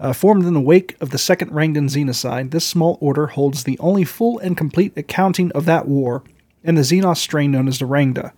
[0.00, 3.78] Uh, formed in the wake of the Second Rangdan Xenocide, this small order holds the
[3.78, 6.24] only full and complete accounting of that war
[6.64, 8.32] in the Xenos strain known as the Rangda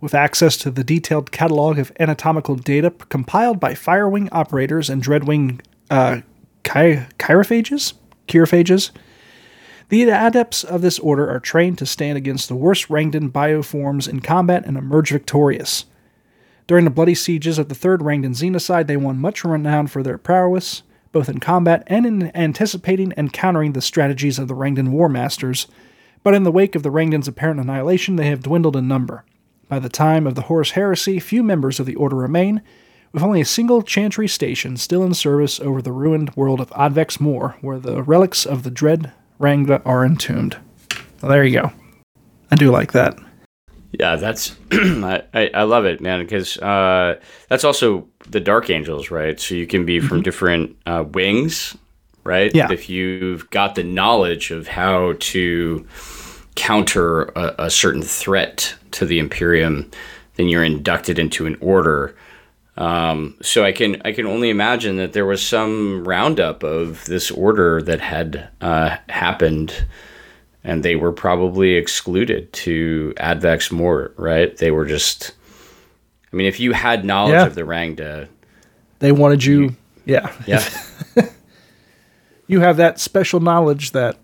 [0.00, 5.60] with access to the detailed catalog of anatomical data compiled by Firewing operators and Dreadwing
[5.90, 6.20] uh,
[6.62, 7.94] chi- chirophages?
[8.26, 8.90] Chirophages?
[9.88, 14.20] The adepts of this order are trained to stand against the worst Rangdan bioforms in
[14.20, 15.86] combat and emerge victorious.
[16.66, 20.18] During the bloody sieges of the Third Rangdan Xenocide, they won much renown for their
[20.18, 25.08] prowess, both in combat and in anticipating and countering the strategies of the Rangdan War
[25.08, 25.66] Masters,
[26.22, 29.24] but in the wake of the Rangdan's apparent annihilation, they have dwindled in number.
[29.68, 32.62] By the time of the Horus Heresy, few members of the Order remain,
[33.12, 37.20] with only a single chantry station still in service over the ruined world of Advex
[37.20, 40.56] Moor, where the relics of the dread Rangda are entombed.
[41.22, 41.72] Well, there you go.
[42.50, 43.18] I do like that.
[43.92, 49.10] Yeah, that's I, I, I love it, man, because uh, that's also the Dark Angels,
[49.10, 49.40] right?
[49.40, 51.76] So you can be from different uh, wings,
[52.28, 52.54] right?
[52.54, 52.70] Yeah.
[52.70, 55.86] If you've got the knowledge of how to
[56.54, 59.90] counter a, a certain threat to the Imperium,
[60.36, 62.14] then you're inducted into an order.
[62.76, 67.30] Um, so I can I can only imagine that there was some roundup of this
[67.32, 69.84] order that had uh, happened
[70.62, 74.56] and they were probably excluded to Advex Mort, right?
[74.56, 75.32] They were just.
[76.32, 77.46] I mean, if you had knowledge Yeah.
[77.46, 78.28] of the Rangda,
[78.98, 80.30] They wanted you, yeah.
[80.46, 80.62] yeah,
[82.48, 84.16] You have that special knowledge that,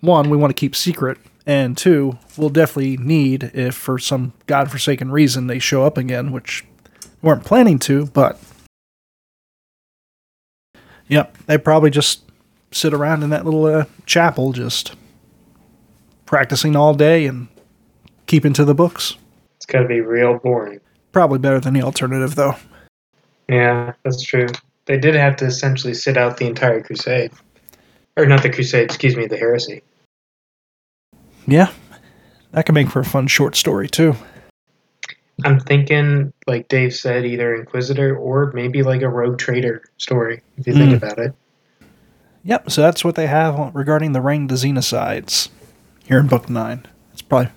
[0.00, 5.10] one, we want to keep secret, and two, we'll definitely need if for some godforsaken
[5.10, 6.64] reason they show up again, which
[7.20, 8.40] we weren't planning to, but.
[11.08, 12.22] Yep, they probably just
[12.70, 14.94] sit around in that little uh, chapel just
[16.26, 17.48] practicing all day and
[18.26, 19.16] keeping to the books.
[19.56, 20.80] it's got to be real boring.
[21.12, 22.56] Probably better than the alternative, though.
[23.48, 24.46] Yeah, that's true.
[24.86, 27.32] They did have to essentially sit out the entire crusade.
[28.16, 29.82] Or not the crusade, excuse me, the heresy.
[31.46, 31.70] Yeah,
[32.52, 34.14] that could make for a fun short story, too.
[35.44, 40.66] I'm thinking, like Dave said, either Inquisitor or maybe like a rogue trader story, if
[40.66, 40.96] you think Mm.
[40.96, 41.34] about it.
[42.44, 45.48] Yep, so that's what they have regarding the of the Xenocides
[46.04, 46.86] here in Book 9.
[47.12, 47.50] It's probably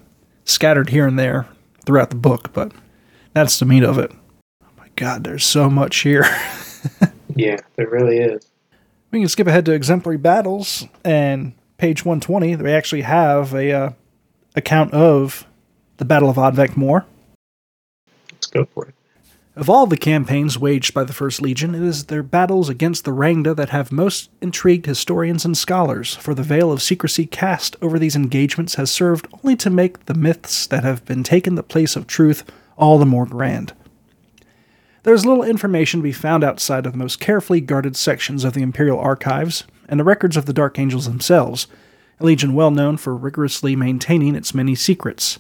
[0.44, 1.46] scattered here and there
[1.86, 2.72] throughout the book, but
[3.34, 4.12] that's the meat of it.
[4.64, 6.26] Oh my god, there's so much here.
[7.38, 8.50] Yeah, there really is.
[9.12, 13.90] we can skip ahead to exemplary battles, and page 120, they actually have a uh,
[14.56, 15.46] account of
[15.98, 17.06] the Battle of Advec Moor.
[18.32, 18.96] Let's go for it.
[19.56, 23.12] Of all the campaigns waged by the First Legion, it is their battles against the
[23.12, 27.98] Rangda that have most intrigued historians and scholars, for the veil of secrecy cast over
[27.98, 31.96] these engagements has served only to make the myths that have been taken the place
[31.96, 32.44] of truth
[32.78, 33.74] all the more grand.
[35.08, 38.52] There is little information to be found outside of the most carefully guarded sections of
[38.52, 41.68] the Imperial archives and the records of the Dark Angels themselves,
[42.20, 45.40] a legion well known for rigorously maintaining its many secrets.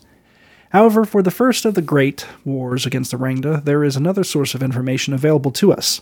[0.69, 4.55] However, for the first of the great wars against the Rangda, there is another source
[4.55, 5.99] of information available to us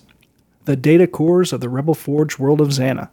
[0.65, 3.10] the data cores of the rebel forged world of Xana.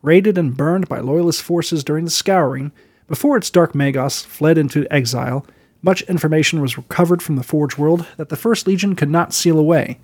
[0.00, 2.72] Raided and burned by Loyalist forces during the Scouring,
[3.08, 5.46] before its Dark Magos fled into exile,
[5.82, 9.58] much information was recovered from the Forge world that the First Legion could not seal
[9.58, 9.98] away.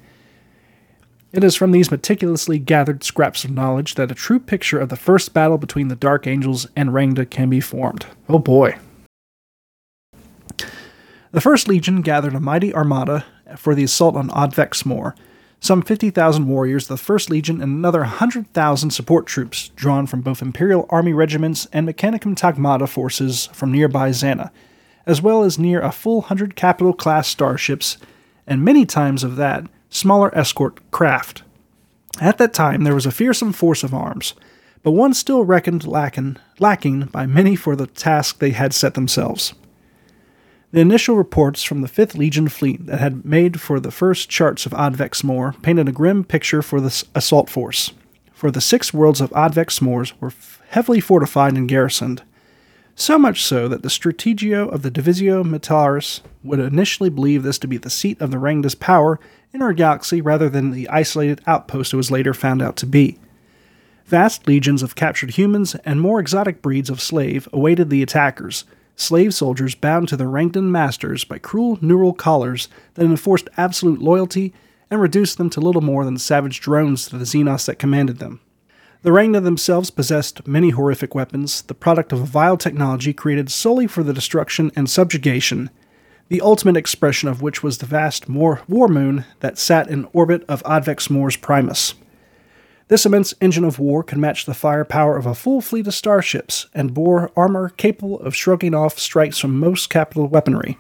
[1.33, 4.97] It is from these meticulously gathered scraps of knowledge that a true picture of the
[4.97, 8.07] first battle between the Dark Angels and Rangda can be formed.
[8.29, 8.77] Oh boy.
[11.31, 15.15] The First Legion gathered a mighty armada for the assault on Advex Mor,
[15.61, 20.41] some 50,000 warriors of the 1st Legion, and another 100,000 support troops drawn from both
[20.41, 24.51] Imperial Army regiments and Mechanicum Tagmata forces from nearby Xana,
[25.09, 27.97] as well as near a full 100 capital class starships,
[28.47, 31.43] and many times of that, smaller escort craft.
[32.21, 34.35] At that time, there was a fearsome force of arms,
[34.83, 39.55] but one still reckoned lacking, lacking by many for the task they had set themselves.
[40.73, 44.67] The initial reports from the 5th Legion fleet that had made for the first charts
[44.67, 47.93] of Advex Mor painted a grim picture for the assault force,
[48.35, 50.35] for the six worlds of Advex Mors were
[50.69, 52.23] heavily fortified and garrisoned,
[53.01, 57.69] so much so that the Strategio of the Divisio Militaris would initially believe this to
[57.69, 59.21] be the seat of the Rangda's power
[59.53, 63.19] in our galaxy rather than the isolated outpost it was later found out to be.
[64.07, 68.65] Vast legions of captured humans and more exotic breeds of slave awaited the attackers–
[68.99, 74.53] slave soldiers bound to their Rangdan masters by cruel neural collars that enforced absolute loyalty
[74.91, 78.41] and reduced them to little more than savage drones to the Xenos that commanded them.
[79.03, 83.87] The Rangda themselves possessed many horrific weapons, the product of a vile technology created solely
[83.87, 85.71] for the destruction and subjugation,
[86.29, 90.65] the ultimate expression of which was the vast war moon that sat in orbit of
[90.65, 91.95] Advex Mor's Primus.
[92.89, 96.67] This immense engine of war could match the firepower of a full fleet of starships
[96.75, 100.77] and bore armor capable of shrugging off strikes from most capital weaponry.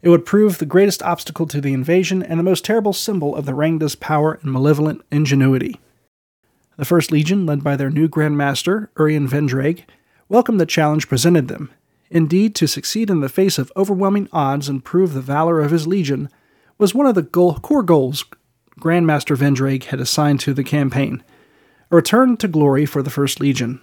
[0.00, 3.44] It would prove the greatest obstacle to the invasion and the most terrible symbol of
[3.44, 5.78] the Rangda's power and malevolent ingenuity.
[6.76, 9.84] The First Legion, led by their new Grand Master, Urian Vendrag,
[10.28, 11.70] welcomed the challenge presented them.
[12.10, 15.86] Indeed, to succeed in the face of overwhelming odds and prove the valor of his
[15.86, 16.28] legion
[16.78, 18.24] was one of the goal, core goals
[18.78, 21.22] Grandmaster Vendrag had assigned to the campaign
[21.90, 23.80] a return to glory for the First Legion.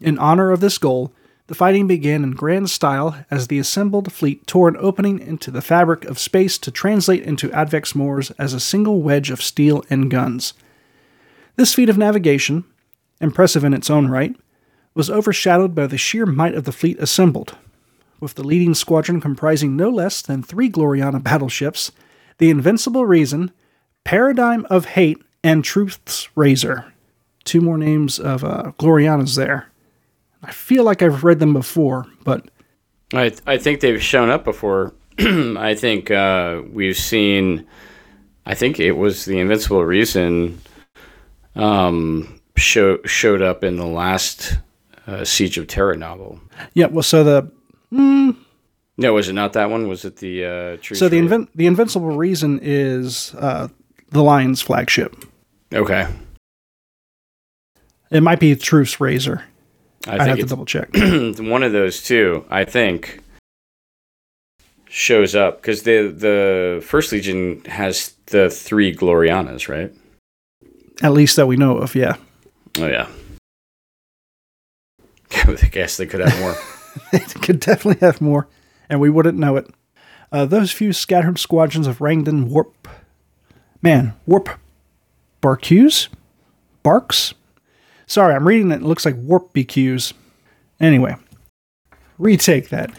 [0.00, 1.12] In honor of this goal,
[1.48, 5.62] the fighting began in grand style as the assembled fleet tore an opening into the
[5.62, 10.10] fabric of space to translate into Advex Mors as a single wedge of steel and
[10.10, 10.54] guns.
[11.56, 12.64] This feat of navigation,
[13.18, 14.36] impressive in its own right,
[14.94, 17.56] was overshadowed by the sheer might of the fleet assembled,
[18.20, 21.92] with the leading squadron comprising no less than three Gloriana battleships,
[22.38, 23.52] the Invincible Reason,
[24.04, 26.92] Paradigm of Hate and Truth's Razor.
[27.44, 29.68] Two more names of uh, Glorianas there.
[30.42, 32.50] I feel like I've read them before, but.
[33.14, 34.92] I, I think they've shown up before.
[35.18, 37.66] I think uh, we've seen.
[38.44, 40.60] I think it was the Invincible Reason
[41.56, 44.58] um, show, showed up in the last
[45.06, 46.40] uh, Siege of Terra novel.
[46.74, 47.50] Yeah, well, so the.
[47.92, 48.36] Mm,
[48.98, 49.88] no, was it not that one?
[49.88, 53.68] Was it the uh, So the invin- the Invincible Reason is uh,
[54.10, 55.16] the Lion's flagship.
[55.72, 56.06] Okay.
[58.10, 59.44] It might be Truth's Razor.
[60.06, 60.90] I, I have to double check.
[60.94, 63.20] one of those two, I think,
[64.88, 69.92] shows up because the the First Legion has the three Glorianas, right?
[71.02, 72.16] At least that we know of, yeah.
[72.78, 73.08] Oh yeah.
[75.32, 76.54] I guess they could have more.
[77.12, 78.48] they could definitely have more,
[78.88, 79.68] and we wouldn't know it.
[80.32, 82.88] Uh, those few scattered squadrons of Rangdan warp
[83.82, 84.48] Man, warp
[85.40, 86.08] barques?
[86.82, 87.34] Barks?
[88.06, 88.76] Sorry, I'm reading it.
[88.76, 90.12] It looks like warp BQs.
[90.80, 91.14] Anyway,
[92.18, 92.90] retake that.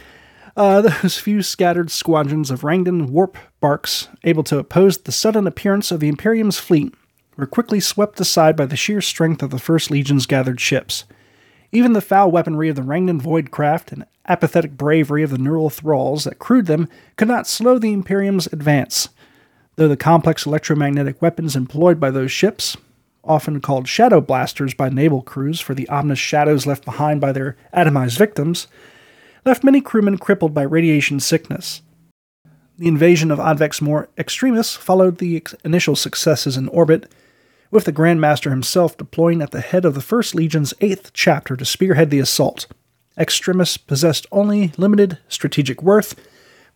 [0.55, 5.91] Uh, those few scattered squadrons of Rangdan warp barks, able to oppose the sudden appearance
[5.91, 6.93] of the Imperium's fleet,
[7.37, 11.05] were quickly swept aside by the sheer strength of the First Legion's gathered ships.
[11.71, 16.23] Even the foul weaponry of the Rangdan Voidcraft and apathetic bravery of the neural thralls
[16.23, 19.09] that crewed them could not slow the Imperium's advance
[19.77, 22.75] though the complex electromagnetic weapons employed by those ships,
[23.23, 27.55] often called shadow blasters by naval crews for the ominous shadows left behind by their
[27.73, 28.67] atomized victims,
[29.45, 31.81] left many crewmen crippled by radiation sickness.
[32.77, 37.11] The invasion of Advex Mor Extremis followed the initial successes in orbit,
[37.71, 41.55] with the Grand Master himself deploying at the head of the First Legion's 8th chapter
[41.55, 42.67] to spearhead the assault.
[43.17, 46.15] Extremis possessed only limited strategic worth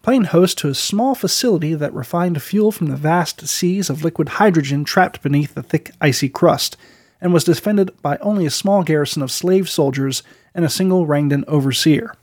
[0.02, 4.30] playing host to a small facility that refined fuel from the vast seas of liquid
[4.30, 6.76] hydrogen trapped beneath the thick, icy crust,
[7.20, 10.24] and was defended by only a small garrison of slave soldiers
[10.56, 12.16] and a single Rangdan overseer.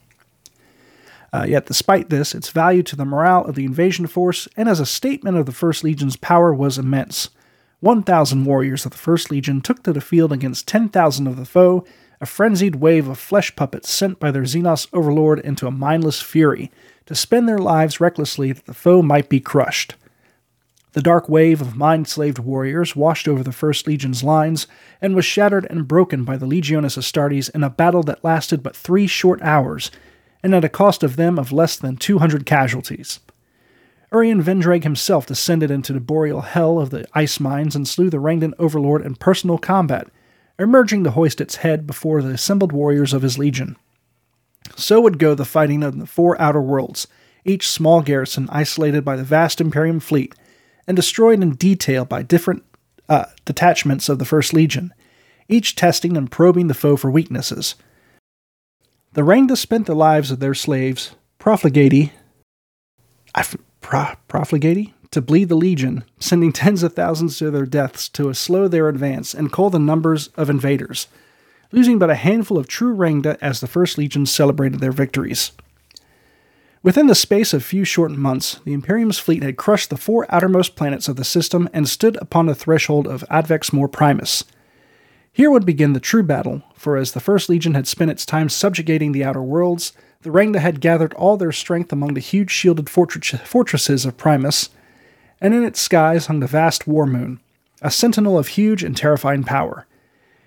[1.32, 4.80] Uh, yet, despite this, its value to the morale of the invasion force and as
[4.80, 7.30] a statement of the First Legion's power was immense.
[7.80, 11.84] 1,000 warriors of the First Legion took to the field against 10,000 of the foe,
[12.20, 16.72] a frenzied wave of flesh puppets sent by their Xenos overlord into a mindless fury
[17.06, 19.94] to spend their lives recklessly that the foe might be crushed.
[20.92, 24.66] The dark wave of mind slaved warriors washed over the First Legion's lines
[25.00, 28.74] and was shattered and broken by the Legiones Astartes in a battle that lasted but
[28.74, 29.92] three short hours
[30.42, 33.20] and at a cost of them of less than 200 casualties.
[34.12, 38.20] Urien Vendreg himself descended into the boreal hell of the ice mines and slew the
[38.20, 40.08] Rangdan overlord in personal combat,
[40.58, 43.76] emerging to hoist its head before the assembled warriors of his legion.
[44.76, 47.06] So would go the fighting of the four outer worlds,
[47.44, 50.34] each small garrison isolated by the vast Imperium fleet
[50.86, 52.64] and destroyed in detail by different
[53.08, 54.92] uh, detachments of the First Legion,
[55.48, 57.74] each testing and probing the foe for weaknesses–
[59.18, 62.12] the Rangda spent the lives of their slaves, profligati,
[63.80, 64.14] pro,
[65.10, 69.34] to bleed the legion, sending tens of thousands to their deaths to slow their advance
[69.34, 71.06] and cull the numbers of invaders,
[71.72, 75.52] losing but a handful of true Rangda as the First Legion celebrated their victories.
[76.82, 80.76] Within the space of few short months, the Imperium's fleet had crushed the four outermost
[80.76, 84.44] planets of the system and stood upon the threshold of Advex Mor Primus–
[85.38, 88.48] here would begin the true battle, for as the First Legion had spent its time
[88.48, 92.88] subjugating the outer worlds, the Rangda had gathered all their strength among the huge shielded
[92.90, 94.70] fortresses of Primus,
[95.40, 97.40] and in its skies hung the vast War Moon,
[97.80, 99.86] a sentinel of huge and terrifying power.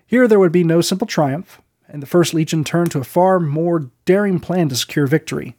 [0.06, 3.40] Here there would be no simple triumph, and the First Legion turned to a far
[3.40, 5.56] more daring plan to secure victory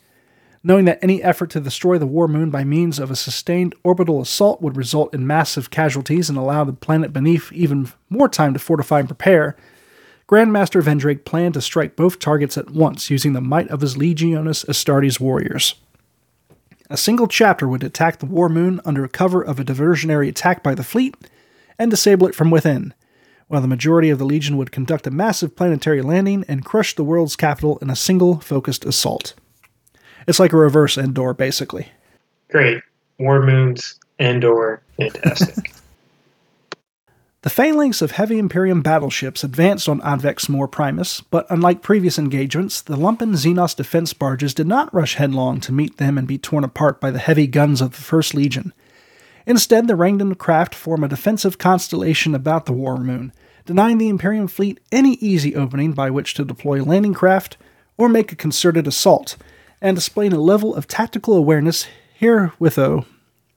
[0.64, 4.20] knowing that any effort to destroy the War Moon by means of a sustained orbital
[4.20, 8.58] assault would result in massive casualties and allow the planet beneath even more time to
[8.58, 9.56] fortify and prepare,
[10.32, 14.64] Grandmaster Vendrake planned to strike both targets at once using the might of his Legiones
[14.64, 15.74] Astartes warriors.
[16.88, 20.74] A single chapter would attack the War Moon under cover of a diversionary attack by
[20.74, 21.14] the fleet
[21.78, 22.94] and disable it from within,
[23.48, 27.04] while the majority of the Legion would conduct a massive planetary landing and crush the
[27.04, 29.34] world's capital in a single focused assault.
[30.26, 31.88] It's like a reverse Endor, basically.
[32.48, 32.82] Great.
[33.18, 35.74] War Moons, Endor, fantastic.
[37.42, 42.80] the phalanx of heavy Imperium battleships advanced on Advex Mor Primus, but unlike previous engagements,
[42.80, 46.64] the Lumpen Xenos defense barges did not rush headlong to meet them and be torn
[46.64, 48.72] apart by the heavy guns of the First Legion.
[49.46, 53.32] Instead, the Rangdan craft form a defensive constellation about the War Moon,
[53.66, 57.56] denying the Imperium fleet any easy opening by which to deploy landing craft
[57.96, 59.36] or make a concerted assault–
[59.82, 61.88] and displaying a level of tactical awareness
[62.18, 63.04] herewitho,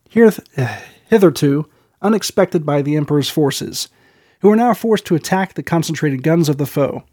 [0.10, 1.70] here, uh, hitherto
[2.06, 3.90] unexpected by the Emperor's forces,
[4.42, 7.04] who were now forced to attack the concentrated guns of the foe.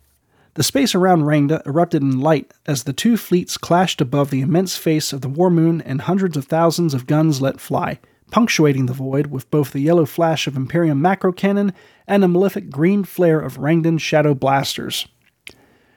[0.54, 4.76] The space around Rangda erupted in light as the two fleets clashed above the immense
[4.76, 7.98] face of the War Moon and hundreds of thousands of guns let fly,
[8.30, 11.72] punctuating the void with both the yellow flash of Imperium macro cannon
[12.06, 15.06] and a malefic green flare of Rangdan shadow blasters.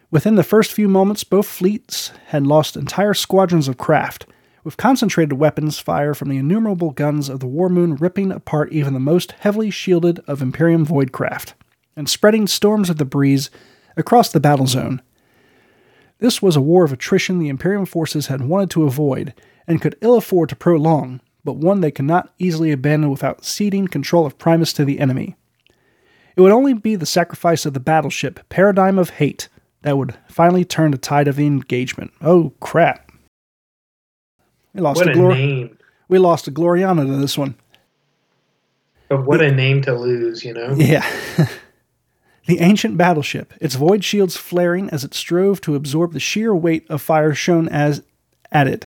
[0.09, 4.25] Within the first few moments, both fleets had lost entire squadrons of craft,
[4.65, 8.93] with concentrated weapons fire from the innumerable guns of the War Moon ripping apart even
[8.93, 11.53] the most heavily shielded of Imperium void craft,
[11.95, 13.51] and spreading storms of the breeze
[13.95, 15.03] across the battle zone.
[16.17, 19.35] This was a war of attrition the Imperium forces had wanted to avoid,
[19.67, 23.87] and could ill afford to prolong, but one they could not easily abandon without ceding
[23.87, 25.35] control of Primus to the enemy.
[26.35, 29.47] It would only be the sacrifice of the battleship Paradigm of Hate
[29.83, 32.11] that would finally turn the tide of the engagement.
[32.19, 33.04] Oh crap!
[34.75, 35.77] We lost what a, Glor- name.
[36.09, 37.55] We lost a Gloriana to this one.
[39.07, 40.73] But what a name to lose, you know?
[40.75, 41.05] Yeah.
[42.47, 46.85] the ancient battleship, its void shields flaring as it strove to absorb the sheer weight
[46.89, 48.03] of fire shown as
[48.51, 48.83] at it,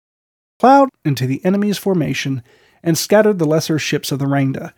[0.58, 2.42] plowed into the enemy's formation
[2.82, 4.72] and scattered the lesser ships of the Rangda,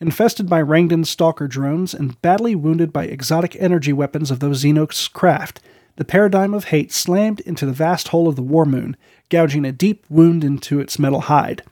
[0.00, 5.12] infested by Rangdan stalker drones and badly wounded by exotic energy weapons of those Xenos
[5.12, 5.60] craft,
[5.96, 8.96] the paradigm of hate slammed into the vast hull of the War Moon,
[9.28, 11.62] gouging a deep wound into its metal hide.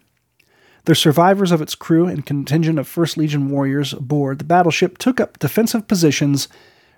[0.85, 5.21] The survivors of its crew and contingent of First Legion warriors aboard the battleship took
[5.21, 6.49] up defensive positions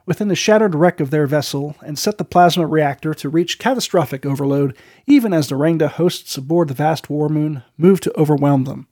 [0.07, 4.27] within the shattered wreck of their vessel and set the plasma reactor to reach catastrophic
[4.27, 8.89] overload even as the Rangda hosts aboard the vast War Moon moved to overwhelm them.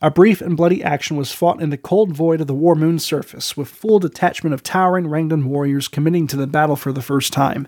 [0.00, 3.04] A brief and bloody action was fought in the cold void of the War Moon's
[3.04, 7.32] surface, with full detachment of towering Rangdan warriors committing to the battle for the first
[7.32, 7.66] time.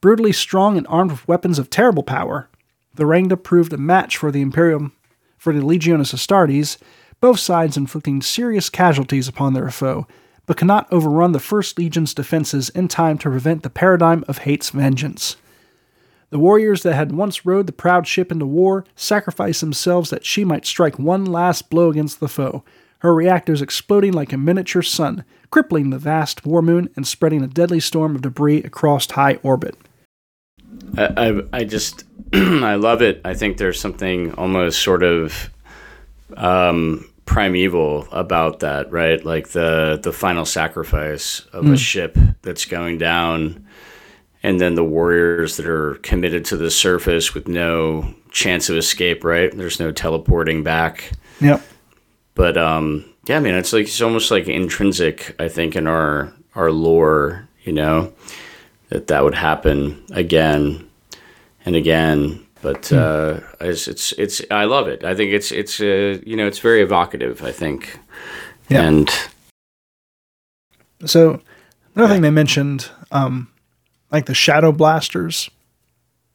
[0.00, 2.48] Brutally strong and armed with weapons of terrible power,
[2.94, 4.92] the Rangda proved a match for the Imperium
[5.36, 6.78] for the Legiones Astartes,
[7.20, 10.06] both sides inflicting serious casualties upon their foe,
[10.46, 14.70] but cannot overrun the First Legion's defenses in time to prevent the paradigm of hate's
[14.70, 15.36] vengeance.
[16.30, 20.44] The warriors that had once rowed the proud ship into war sacrificed themselves that she
[20.44, 22.64] might strike one last blow against the foe,
[22.98, 27.48] her reactors exploding like a miniature sun, crippling the vast war moon and spreading a
[27.48, 29.76] deadly storm of debris across high orbit.
[30.96, 33.20] I, I, I just, I love it.
[33.24, 35.50] I think there's something almost sort of
[36.36, 39.24] um, primeval about that, right?
[39.24, 43.66] Like the the final sacrifice of a ship that's going down,
[44.42, 49.24] and then the warriors that are committed to the surface with no chance of escape,
[49.24, 49.50] right?
[49.56, 51.10] There's no teleporting back.
[51.40, 51.62] Yep.
[52.34, 56.32] But um, yeah, I mean, it's like it's almost like intrinsic, I think, in our
[56.54, 58.12] our lore, you know,
[58.90, 60.88] that that would happen again
[61.64, 62.44] and again.
[62.62, 65.04] But uh, it's, it's it's I love it.
[65.04, 67.42] I think it's it's uh, you know it's very evocative.
[67.42, 67.98] I think,
[68.68, 68.82] Yeah.
[68.82, 69.10] and
[71.06, 71.40] So
[71.94, 73.48] another thing they mentioned, um,
[74.10, 75.50] like the shadow blasters,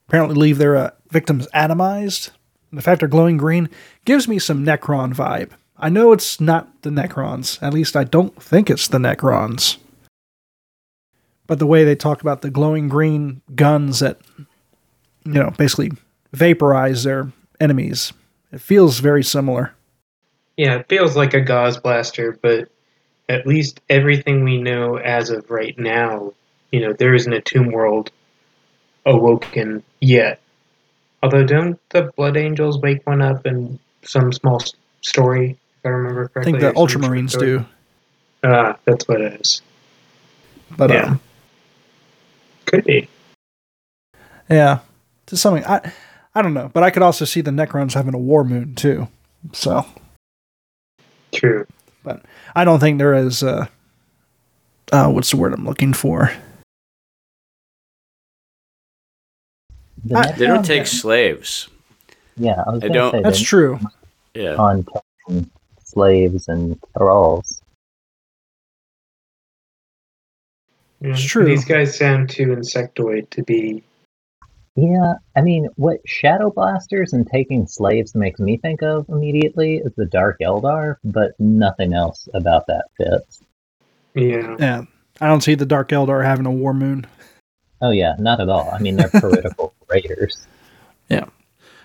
[0.08, 2.32] apparently leave their uh, victims atomized.
[2.72, 3.70] The fact they're glowing green
[4.06, 5.52] gives me some Necron vibe.
[5.78, 7.62] I know it's not the Necrons.
[7.62, 9.78] At least I don't think it's the Necrons.
[11.46, 14.20] But the way they talk about the glowing green guns that,
[15.26, 15.92] you know, basically
[16.32, 18.14] vaporize their enemies,
[18.52, 19.74] it feels very similar.
[20.58, 22.70] Yeah, it feels like a gauss blaster, but
[23.30, 26.34] at least everything we know as of right now,
[26.74, 28.10] you know, there isn't a tomb world
[29.06, 30.42] awoken yet.
[31.22, 34.60] Although, don't the Blood Angels wake one up in some small
[35.02, 36.42] story, if I remember correctly?
[36.42, 37.66] I think the or some short Ultramarines do.
[38.44, 39.62] Ah, that's what it is.
[40.76, 41.04] But Yeah.
[41.04, 41.20] um,
[42.66, 43.08] Could be.
[44.50, 44.80] Yeah,
[45.28, 45.92] to something I
[46.34, 49.08] I don't know, but I could also see the Necrons having a war moon too.
[49.52, 49.86] So
[51.32, 51.68] True.
[52.04, 52.24] But
[52.56, 53.68] I don't think they're as uh,
[54.92, 56.32] uh what's the word I'm looking for?
[60.06, 61.70] The I- they don't Necrons- take slaves.
[62.38, 63.80] Yeah, I was I don't- say That's they're true.
[64.34, 64.86] Yeah, on
[65.28, 65.50] taking
[65.84, 67.62] slaves and thralls.
[71.00, 71.12] Yeah.
[71.12, 71.46] It's true.
[71.46, 73.84] These guys sound too insectoid to be.
[74.76, 79.94] Yeah, I mean, what Shadow Blasters and taking slaves makes me think of immediately is
[79.96, 83.42] the Dark Eldar, but nothing else about that fits.
[84.16, 84.56] Yeah.
[84.60, 84.86] Yeah,
[85.22, 87.06] I don't see the Dark Eldar having a war moon.
[87.84, 88.72] Oh yeah, not at all.
[88.72, 90.48] I mean, they're political raiders.
[91.10, 91.26] Yeah.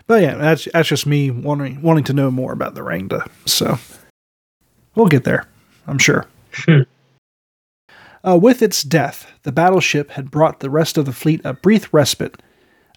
[0.07, 3.29] But yeah, that's that's just me wanting wanting to know more about the Rangda.
[3.47, 3.79] So
[4.95, 5.45] we'll get there,
[5.89, 6.27] I'm sure.
[6.55, 6.83] Hmm.
[8.27, 11.93] Uh, with its death, the battleship had brought the rest of the fleet a brief
[11.93, 12.41] respite,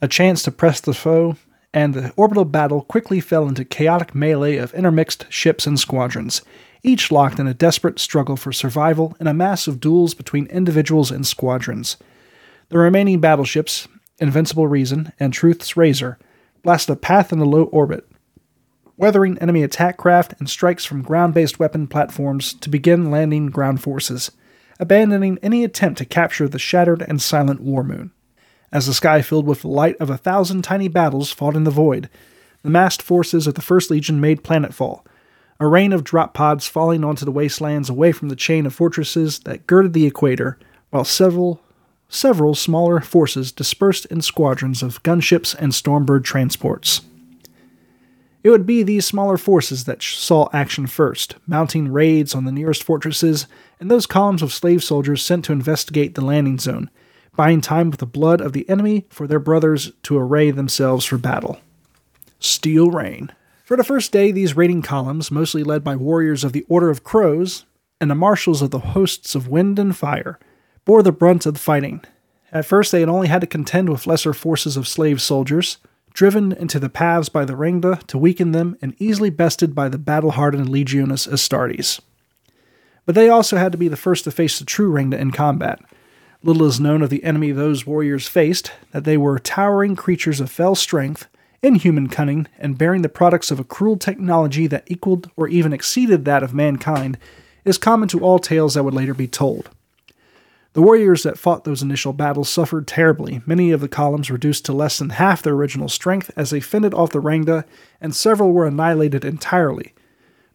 [0.02, 1.38] a chance to press the foe,
[1.74, 6.42] and the orbital battle quickly fell into chaotic melee of intermixed ships and squadrons,
[6.84, 11.12] each locked in a desperate struggle for survival in a mass of duels between individuals
[11.12, 11.98] and squadrons.
[12.72, 16.18] The remaining battleships, Invincible Reason and Truth's Razor,
[16.64, 18.10] blasted a path in a low orbit,
[18.96, 23.84] weathering enemy attack craft and strikes from ground based weapon platforms to begin landing ground
[23.84, 24.32] forces,
[24.80, 28.12] abandoning any attempt to capture the shattered and silent war moon.
[28.72, 31.72] As the sky filled with the light of a thousand tiny battles fought in the
[31.72, 32.10] void,
[32.64, 35.06] the massed forces of the First Legion made planetfall,
[35.60, 39.40] a rain of drop pods falling onto the wastelands away from the chain of fortresses
[39.40, 40.58] that girded the equator,
[40.90, 41.62] while several
[42.12, 47.02] several smaller forces dispersed in squadrons of gunships and Stormbird transports.
[48.44, 52.84] It would be these smaller forces that saw action first, mounting raids on the nearest
[52.84, 53.48] fortresses
[53.80, 56.90] and those columns of slave soldiers sent to investigate the landing zone,
[57.36, 61.18] buying time with the blood of the enemy for their brothers to array themselves for
[61.18, 61.60] battle.
[62.40, 63.32] Steel Rain.
[63.64, 67.06] For the first day, these raiding columns, mostly led by warriors of the Order of
[67.06, 67.66] Crows
[68.02, 70.40] and the marshals of the hosts of Wind and Fire,
[70.86, 72.04] bore the brunt of the fighting.
[72.52, 75.78] At first, they had only had to contend with lesser forces of slave soldiers,
[76.14, 79.98] driven into the paths by the Rangda to weaken them and easily bested by the
[79.98, 82.02] battle hardened Legiones Astartes.
[83.06, 85.80] But they also had to be the first to face the true Rangda in combat.
[86.44, 90.50] Little is known of the enemy those warriors faced, that they were towering creatures of
[90.50, 91.28] fell strength,
[91.62, 96.26] inhuman cunning, and bearing the products of a cruel technology that equaled or even exceeded
[96.26, 97.18] that of mankind,
[97.64, 99.70] is common to all tales that would later be told.
[100.74, 104.74] The warriors that fought those initial battles suffered terribly, many of the columns reduced to
[104.74, 107.66] less than half their original strength as they fended off the Rangda,
[108.00, 109.94] and several were annihilated entirely.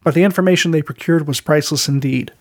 [0.03, 2.33] But the information they procured was priceless indeed.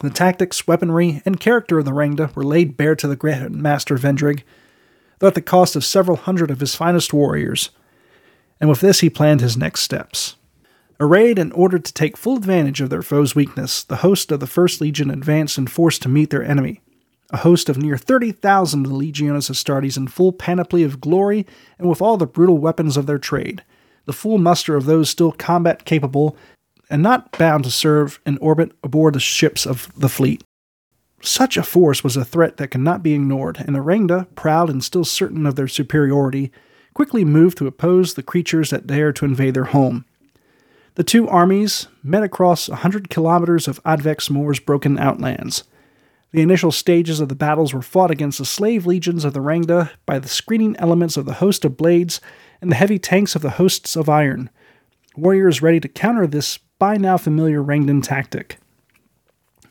[0.00, 3.96] The tactics, weaponry, and character of the Rangda were laid bare to the Grand Master
[3.96, 4.42] Vendrig,
[5.20, 7.70] though at the cost of several hundred of his finest warriors,
[8.60, 10.34] and with this he planned his next steps.
[11.00, 14.48] Arrayed and ordered to take full advantage of their foe's weakness, the host of the
[14.48, 16.80] First Legion advanced in force to meet their enemy.
[17.30, 21.46] A host of near 30,000 of the Legiones Astartes in full panoply of glory
[21.78, 23.62] and with all the brutal weapons of their trade.
[24.06, 26.36] The full muster of those still combat capable
[26.90, 30.42] and not bound to serve in orbit aboard the ships of the fleet.
[31.20, 34.82] Such a force was a threat that could not be ignored, and the proud and
[34.82, 36.50] still certain of their superiority,
[36.94, 40.04] quickly moved to oppose the creatures that dared to invade their home.
[40.98, 45.62] The two armies met across a hundred kilometers of Advex Mor's broken outlands.
[46.32, 49.92] The initial stages of the battles were fought against the slave legions of the Rangda
[50.06, 52.20] by the screening elements of the host of blades
[52.60, 54.50] and the heavy tanks of the hosts of iron,
[55.16, 58.58] warriors ready to counter this by now familiar Rangdan tactic.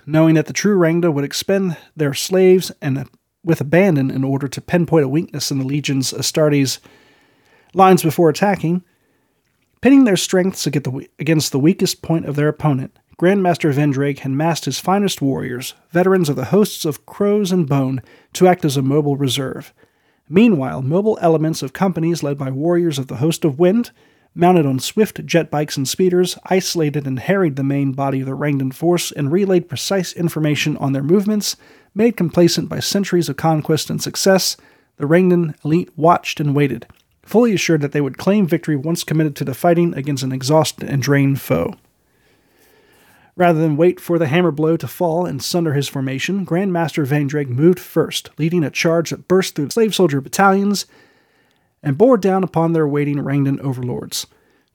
[0.06, 3.06] Knowing that the true Rangda would expend their slaves and
[3.44, 6.80] with abandon in order to pinpoint a weakness in the Legiones Astartes
[7.74, 8.82] lines before attacking,
[9.80, 14.80] Pitting their strengths against the weakest point of their opponent, Grandmaster Vendrake had massed his
[14.80, 18.02] finest warriors, veterans of the hosts of crows and bone,
[18.34, 19.74] to act as a mobile reserve.
[20.28, 23.92] Meanwhile, mobile elements of companies led by warriors of the host of wind,
[24.34, 28.36] mounted on swift jet bikes and speeders, isolated and harried the main body of the
[28.36, 31.56] Rangdan force and relayed precise information on their movements.
[31.94, 34.58] Made complacent by centuries of conquest and success,
[34.98, 36.88] the Rangdan elite watched and waited
[37.28, 40.88] fully assured that they would claim victory once committed to the fighting against an exhausted
[40.88, 41.74] and drained foe.
[43.36, 47.50] Rather than wait for the hammer blow to fall and sunder his formation, Grandmaster Vendrake
[47.50, 50.86] moved first, leading a charge that burst through the slave soldier battalions
[51.84, 54.26] and bore down upon their waiting Rangdan overlords.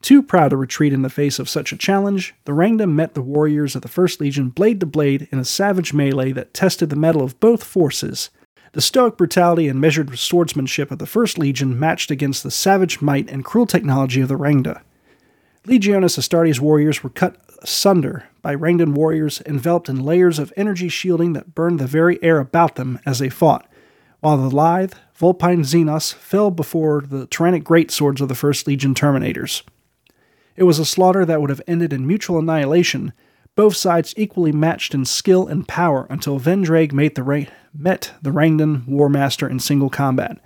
[0.00, 3.22] Too proud to retreat in the face of such a challenge, the Rangda met the
[3.22, 6.96] warriors of the First Legion blade to blade in a savage melee that tested the
[6.96, 8.30] mettle of both forces–
[8.72, 13.30] the stoic brutality and measured swordsmanship of the First Legion matched against the savage might
[13.30, 14.80] and cruel technology of the Rangda.
[15.66, 21.34] Legiones Astartes warriors were cut asunder by Rangdan warriors enveloped in layers of energy shielding
[21.34, 23.68] that burned the very air about them as they fought,
[24.20, 29.62] while the lithe, vulpine Xenos fell before the Terranic greatswords of the First Legion Terminators.
[30.56, 33.12] It was a slaughter that would have ended in mutual annihilation
[33.54, 37.44] both sides equally matched in skill and power until Vendrag met the, Ra-
[37.76, 40.38] met the Rangdan War Master in single combat.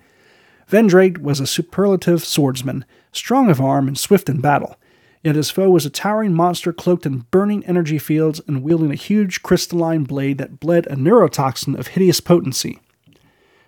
[0.69, 4.77] Vendrag was a superlative swordsman, strong of arm and swift in battle,
[5.23, 8.97] yet his foe was a towering monster cloaked in burning energy fields and wielding a
[8.97, 12.81] huge crystalline blade that bled a neurotoxin of hideous potency.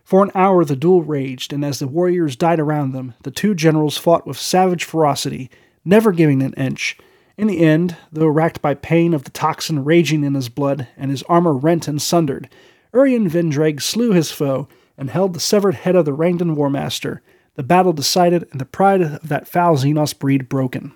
[0.02, 3.54] For an hour the duel raged, and as the warriors died around them, the two
[3.54, 5.50] generals fought with savage ferocity,
[5.84, 6.96] never giving an inch,
[7.38, 11.10] in the end, though racked by pain of the toxin raging in his blood and
[11.10, 12.48] his armor rent and sundered,
[12.92, 14.66] Urien Vendrake slew his foe
[14.98, 17.20] and held the severed head of the Rangdan Warmaster,
[17.54, 20.92] the battle decided and the pride of that foul Xenos breed broken.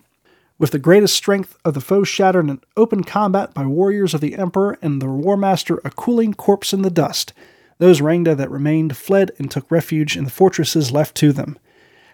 [0.58, 4.34] With the greatest strength of the foe shattered in open combat by warriors of the
[4.34, 7.32] Emperor and the Warmaster a cooling corpse in the dust,
[7.78, 11.58] those Rangda that remained fled and took refuge in the fortresses left to them.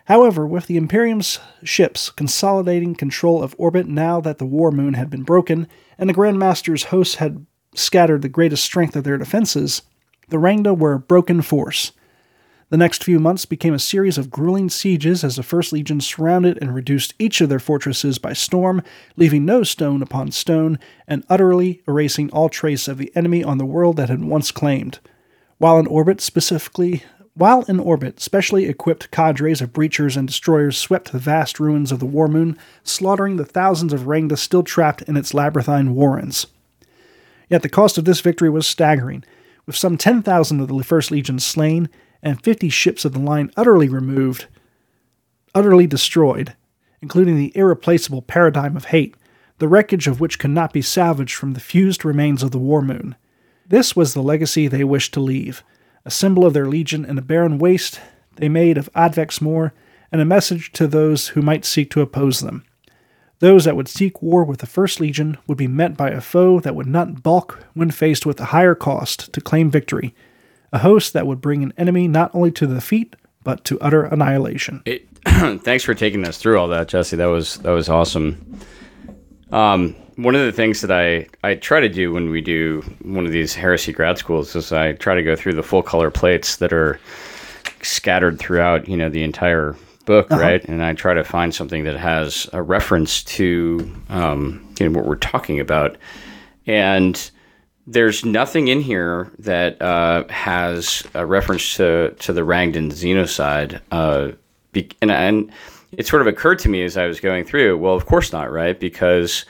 [0.09, 5.11] However, with the Imperium's ships consolidating control of orbit now that the war moon had
[5.11, 7.45] been broken and the Grand Master's hosts had
[7.75, 9.83] scattered the greatest strength of their defenses,
[10.31, 11.93] the Rangda were a broken force.
[12.71, 16.57] The next few months became a series of grueling sieges as the First Legion surrounded
[16.59, 18.83] and reduced each of their fortresses by storm,
[19.17, 23.67] leaving no stone upon stone and utterly erasing all trace of the enemy on the
[23.67, 25.01] world that had once claimed.
[25.59, 27.03] While in orbit, specifically
[27.39, 32.01] while in orbit, specially equipped cadres of breachers and destroyers swept the vast ruins of
[32.01, 36.49] the War Moon, slaughtering the thousands of Rangda still trapped in its labyrinthine warrens.
[37.49, 39.23] Yet the cost of this victory was staggering,
[39.67, 41.89] with some 10,000 of the First Legion slain
[42.25, 44.47] and 50 ships of the line utterly removed,
[45.55, 46.57] utterly destroyed,
[47.01, 49.15] including the irreplaceable Paradigm of Hate,
[49.59, 52.83] the wreckage of which could not be salvaged from the fused remains of the War
[52.83, 53.15] Moon.
[53.65, 55.63] This was the legacy they wished to leave
[56.09, 58.01] a symbol of their legion in a barren waste
[58.37, 59.75] they made of Advex Mor,
[60.11, 62.65] and a message to those who might seek to oppose them.
[63.41, 66.61] Those that would seek war with the First Legion would be met by a foe
[66.61, 70.15] that would not balk when faced with a higher cost to claim victory,
[70.73, 74.05] a host that would bring an enemy not only to the defeat but to utter
[74.05, 74.83] annihilation.
[74.87, 77.17] It, thanks for taking us through all that, Jesse.
[77.17, 78.59] That was that was awesome.
[79.53, 83.25] Um, one of the things that I, I try to do when we do one
[83.25, 86.57] of these heresy grad schools is I try to go through the full color plates
[86.57, 86.99] that are
[87.83, 90.41] scattered throughout, you know, the entire book, uh-huh.
[90.41, 90.65] right?
[90.65, 95.07] And I try to find something that has a reference to, um, you know, what
[95.07, 95.97] we're talking about.
[96.67, 97.31] And
[97.87, 103.81] there's nothing in here that uh, has a reference to, to the Rangdan Xenocide.
[103.93, 104.33] Uh,
[105.01, 105.53] and, and
[105.93, 108.51] it sort of occurred to me as I was going through, well, of course not,
[108.51, 108.79] right?
[108.79, 109.45] Because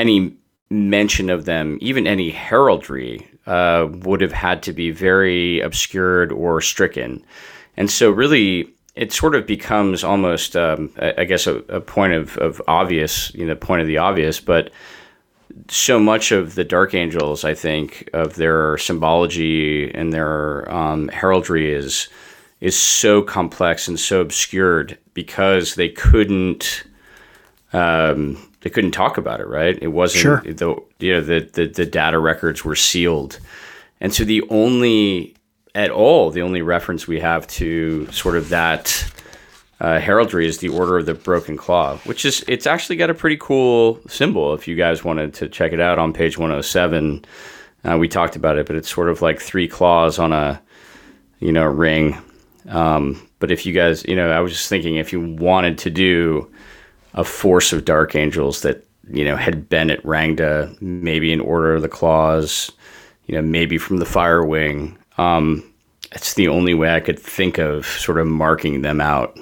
[0.00, 0.36] any
[0.70, 6.60] mention of them, even any heraldry, uh, would have had to be very obscured or
[6.60, 7.24] stricken.
[7.76, 12.36] And so, really, it sort of becomes almost, um, I guess, a, a, point of,
[12.38, 14.70] of obvious, you know, point of the obvious, but
[15.68, 21.72] so much of the Dark Angels, I think, of their symbology and their um, heraldry
[21.72, 22.08] is
[22.60, 26.84] is so complex and so obscured because they couldn't
[27.72, 29.78] um, they couldn't talk about it, right?
[29.80, 30.42] It wasn't sure.
[30.42, 33.38] the you know the, the the data records were sealed,
[34.00, 35.34] and so the only
[35.74, 39.10] at all the only reference we have to sort of that
[39.80, 43.14] uh, heraldry is the Order of the Broken Claw, which is it's actually got a
[43.14, 44.52] pretty cool symbol.
[44.52, 47.24] If you guys wanted to check it out on page 107,
[47.84, 50.60] uh, we talked about it, but it's sort of like three claws on a
[51.38, 52.18] you know ring.
[52.68, 55.90] Um, but if you guys, you know, I was just thinking if you wanted to
[55.90, 56.50] do
[57.14, 61.74] a force of dark angels that you know had been at Rangda, maybe in Order
[61.74, 62.70] of the Claws,
[63.26, 64.96] you know, maybe from the Fire Wing.
[65.18, 65.64] Um,
[66.12, 69.38] it's the only way I could think of sort of marking them out.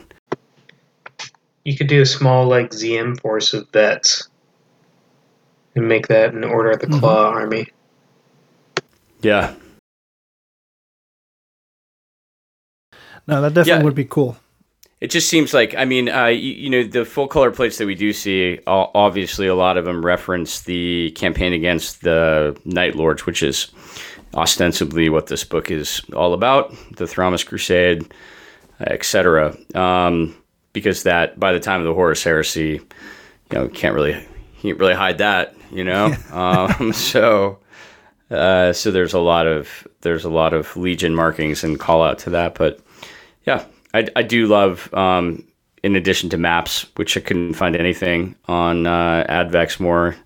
[1.64, 4.28] You could do a small like ZM force of vets
[5.74, 6.98] and make that an Order of the mm-hmm.
[6.98, 7.68] Claw army.
[9.20, 9.54] Yeah.
[13.26, 13.84] No, that definitely yeah.
[13.84, 14.36] would be cool.
[15.00, 17.86] It just seems like, I mean, uh, you, you, know, the full color plates that
[17.86, 23.24] we do see, obviously, a lot of them reference the campaign against the Night Lords,
[23.24, 23.70] which is
[24.34, 28.12] ostensibly what this book is all about the Thramas Crusade,
[28.80, 29.56] etc.
[29.74, 30.36] Um,
[30.72, 32.82] because that, by the time of the Horus Heresy, you
[33.52, 34.26] know, can't really,
[34.62, 36.12] can't really hide that, you know?
[36.32, 37.58] um, so.
[38.30, 42.18] Uh, so there's a lot of there's a lot of legion markings and call out
[42.18, 42.78] to that, but
[43.46, 43.64] yeah,
[43.94, 45.44] I, I do love, um,
[45.82, 50.16] in addition to maps, which I couldn't find anything on uh, Advex Mor,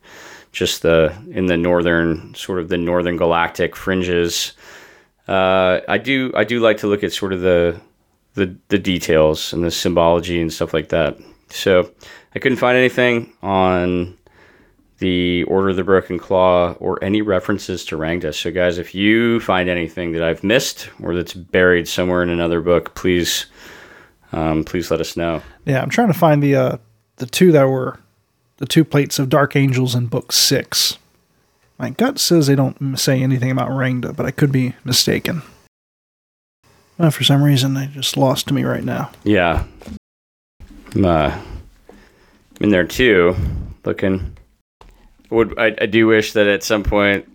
[0.53, 4.53] just the in the northern sort of the northern galactic fringes.
[5.29, 7.81] Uh, I do I do like to look at sort of the
[8.35, 11.19] the the details and the symbology and stuff like that.
[11.51, 11.91] So
[12.35, 14.17] I couldn't find anything on
[15.03, 18.33] the Order of the Broken Claw or any references to Rangda.
[18.33, 22.61] So guys, if you find anything that I've missed or that's buried somewhere in another
[22.61, 23.47] book, please
[24.31, 25.43] um, please let us know.
[25.67, 26.77] Yeah, I'm trying to find the uh,
[27.17, 27.99] the two that were
[28.59, 30.99] the two plates of Dark Angels in book six.
[31.79, 35.43] My gut says they don't say anything about Rangda, but I could be mistaken.
[36.97, 39.11] Uh, for some reason, they just lost to me right now.
[39.25, 39.65] Yeah.
[40.95, 41.37] I'm, uh,
[41.91, 43.35] I'm in there too,
[43.85, 44.37] looking.
[45.33, 47.27] Would I, I do wish that at some point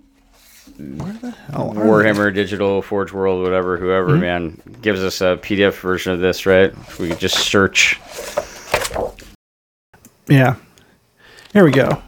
[0.78, 4.20] where the hell Warhammer Digital Forge World, whatever, whoever, mm-hmm.
[4.20, 6.76] man, gives us a PDF version of this, right?
[7.00, 8.00] We could just search.
[10.28, 10.58] Yeah.
[11.54, 12.04] Here we go.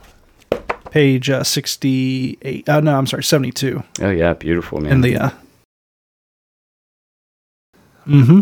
[0.91, 2.69] Page uh, 68.
[2.69, 3.83] Uh, no, I'm sorry, 72.
[3.99, 4.35] Oh, yeah.
[4.35, 4.91] Beautiful, man.
[4.91, 5.17] In the.
[5.17, 5.29] Uh...
[8.05, 8.41] Mm hmm.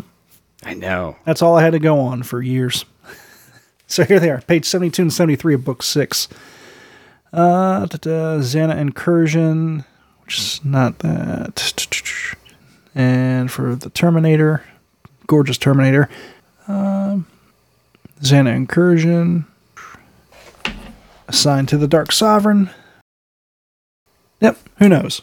[0.63, 1.15] I know.
[1.23, 2.83] That's all I had to go on for years.
[3.87, 6.27] so here they are, page 72 and 73 of book six.
[7.37, 9.85] Uh, Xana Incursion,
[10.25, 11.61] which is not that.
[12.95, 14.63] And for the Terminator,
[15.27, 16.09] gorgeous Terminator,
[16.67, 17.27] um,
[18.21, 19.45] Xana Incursion,
[21.27, 22.71] assigned to the Dark Sovereign.
[24.41, 25.21] Yep, who knows?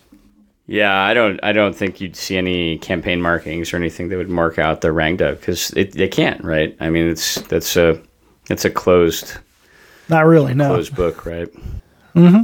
[0.69, 1.41] Yeah, I don't.
[1.43, 4.89] I don't think you'd see any campaign markings or anything that would mark out the
[4.89, 6.77] Rangda because they can't, right?
[6.79, 8.01] I mean, it's that's a
[8.49, 9.37] it's a closed,
[10.09, 11.49] not really, no closed book, right?
[12.15, 12.43] Mm-hmm.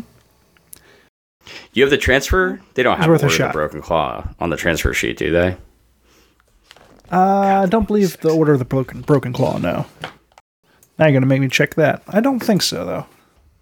[1.72, 2.60] You have the transfer?
[2.74, 3.52] They don't have worth a shot.
[3.52, 5.56] Broken Claw on the transfer sheet, do they?
[7.10, 9.58] Uh, I don't believe the Order of the Broken Broken Claw.
[9.58, 9.86] No.
[10.98, 12.02] Now you're gonna make me check that.
[12.08, 13.06] I don't think so, though.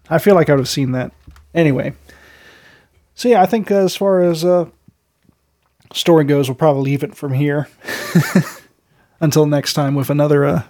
[0.09, 1.11] I feel like I would have seen that
[1.53, 1.93] anyway.
[3.15, 4.65] So yeah, I think as far as uh,
[5.93, 7.67] story goes, we'll probably leave it from here
[9.19, 10.63] until next time with another uh,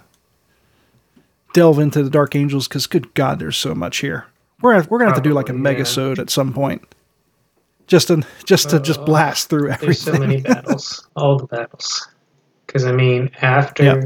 [1.54, 2.68] delve into the Dark Angels.
[2.68, 4.26] Because good God, there's so much here.
[4.62, 6.82] We're gonna, we're gonna have to do like a megasode at some point
[7.90, 9.86] just to just to uh, just blast through everything.
[9.86, 12.08] There's so many battles, all the battles.
[12.66, 14.04] Because I mean, after yep.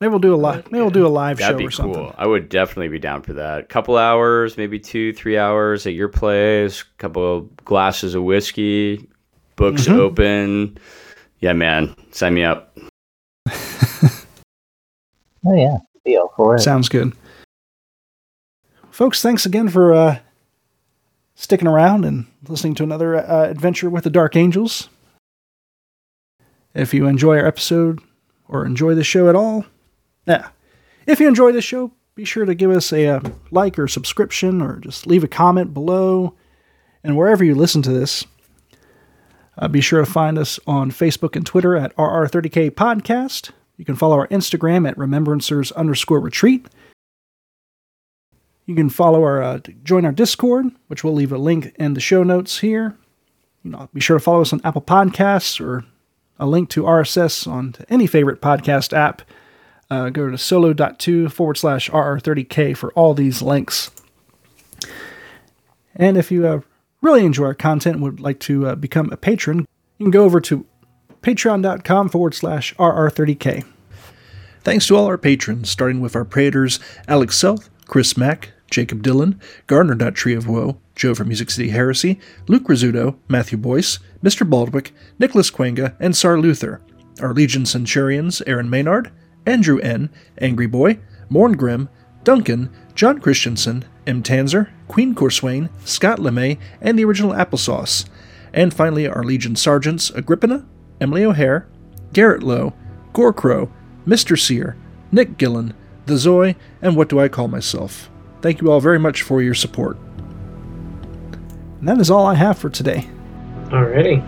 [0.00, 1.44] maybe we'll do a live maybe we'll do a live show.
[1.44, 1.94] That'd show be or something.
[1.94, 2.14] Cool.
[2.16, 3.60] I would definitely be down for that.
[3.60, 6.82] A Couple hours, maybe two, three hours at your place.
[6.96, 9.06] Couple of glasses of whiskey,
[9.56, 10.00] books mm-hmm.
[10.00, 10.78] open.
[11.40, 12.78] Yeah, man, sign me up.
[13.50, 14.24] oh
[15.54, 16.60] yeah, feel for it.
[16.60, 17.12] Sounds good,
[18.92, 19.22] folks.
[19.22, 20.18] Thanks again for uh,
[21.34, 24.88] sticking around and listening to another uh, adventure with the Dark Angels.
[26.74, 28.00] If you enjoy our episode
[28.48, 29.66] or enjoy the show at all,
[30.26, 30.50] yeah,
[31.06, 33.20] If you enjoy this show, be sure to give us a, uh
[33.50, 36.34] like or subscription or just leave a comment below.
[37.02, 38.24] And wherever you listen to this,
[39.58, 43.50] uh, be sure to find us on Facebook and Twitter at RR30K Podcast.
[43.76, 46.66] You can follow our Instagram at remembrancers underscore retreat.
[48.66, 52.00] You can follow our, uh, join our Discord, which we'll leave a link in the
[52.00, 52.96] show notes here.
[53.62, 55.84] You know, be sure to follow us on Apple Podcasts or
[56.38, 59.22] a link to RSS on any favorite podcast app.
[59.90, 63.90] Uh, go to solo.to forward slash RR30K for all these links.
[65.94, 66.60] And if you uh,
[67.02, 69.66] really enjoy our content and would like to uh, become a patron,
[69.98, 70.64] you can go over to
[71.20, 73.64] patreon.com forward slash RR30K.
[74.62, 79.40] Thanks to all our patrons, starting with our praetors Alex Self, Chris Mack, Jacob Dillon,
[79.66, 82.18] Gardner Tree of Woe, Joe from Music City Heresy,
[82.48, 84.48] Luke Rizzuto, Matthew Boyce, Mr.
[84.48, 86.80] Baldwick, Nicholas Quenga, and Sar Luther.
[87.20, 89.10] Our Legion Centurions Aaron Maynard,
[89.46, 91.88] Andrew N., Angry Boy, Morn Grimm,
[92.24, 94.22] Duncan, John Christensen, M.
[94.22, 98.08] Tanzer, Queen Corswain, Scott LeMay, and the original Applesauce.
[98.52, 100.64] And finally, our Legion Sergeants Agrippina,
[101.00, 101.66] Emily O'Hare,
[102.12, 102.74] Garrett Lowe,
[103.12, 103.70] Gorecrow,
[104.06, 104.38] Mr.
[104.38, 104.76] Sear,
[105.10, 105.74] Nick Gillen,
[106.06, 108.10] The Zoy, and What Do I Call Myself?
[108.40, 109.96] Thank you all very much for your support.
[111.80, 113.08] And that is all I have for today.
[113.66, 114.24] Alrighty.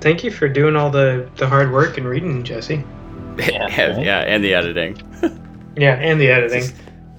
[0.00, 2.84] Thank you for doing all the, the hard work and reading, Jesse.
[3.38, 4.96] yeah, yeah, and the editing.
[5.76, 6.64] Yeah, and the editing.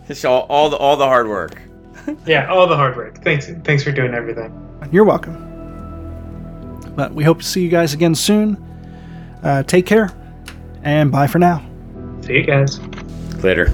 [0.10, 1.62] It's all, all the all the hard work.
[2.26, 3.24] Yeah, all the hard work.
[3.24, 4.52] Thanks thanks for doing everything.
[4.92, 5.46] You're welcome.
[6.96, 8.58] But we hope to see you guys again soon.
[9.44, 10.12] Uh, take care,
[10.84, 11.64] and bye for now.
[12.22, 12.80] See you guys.
[13.44, 13.72] Later.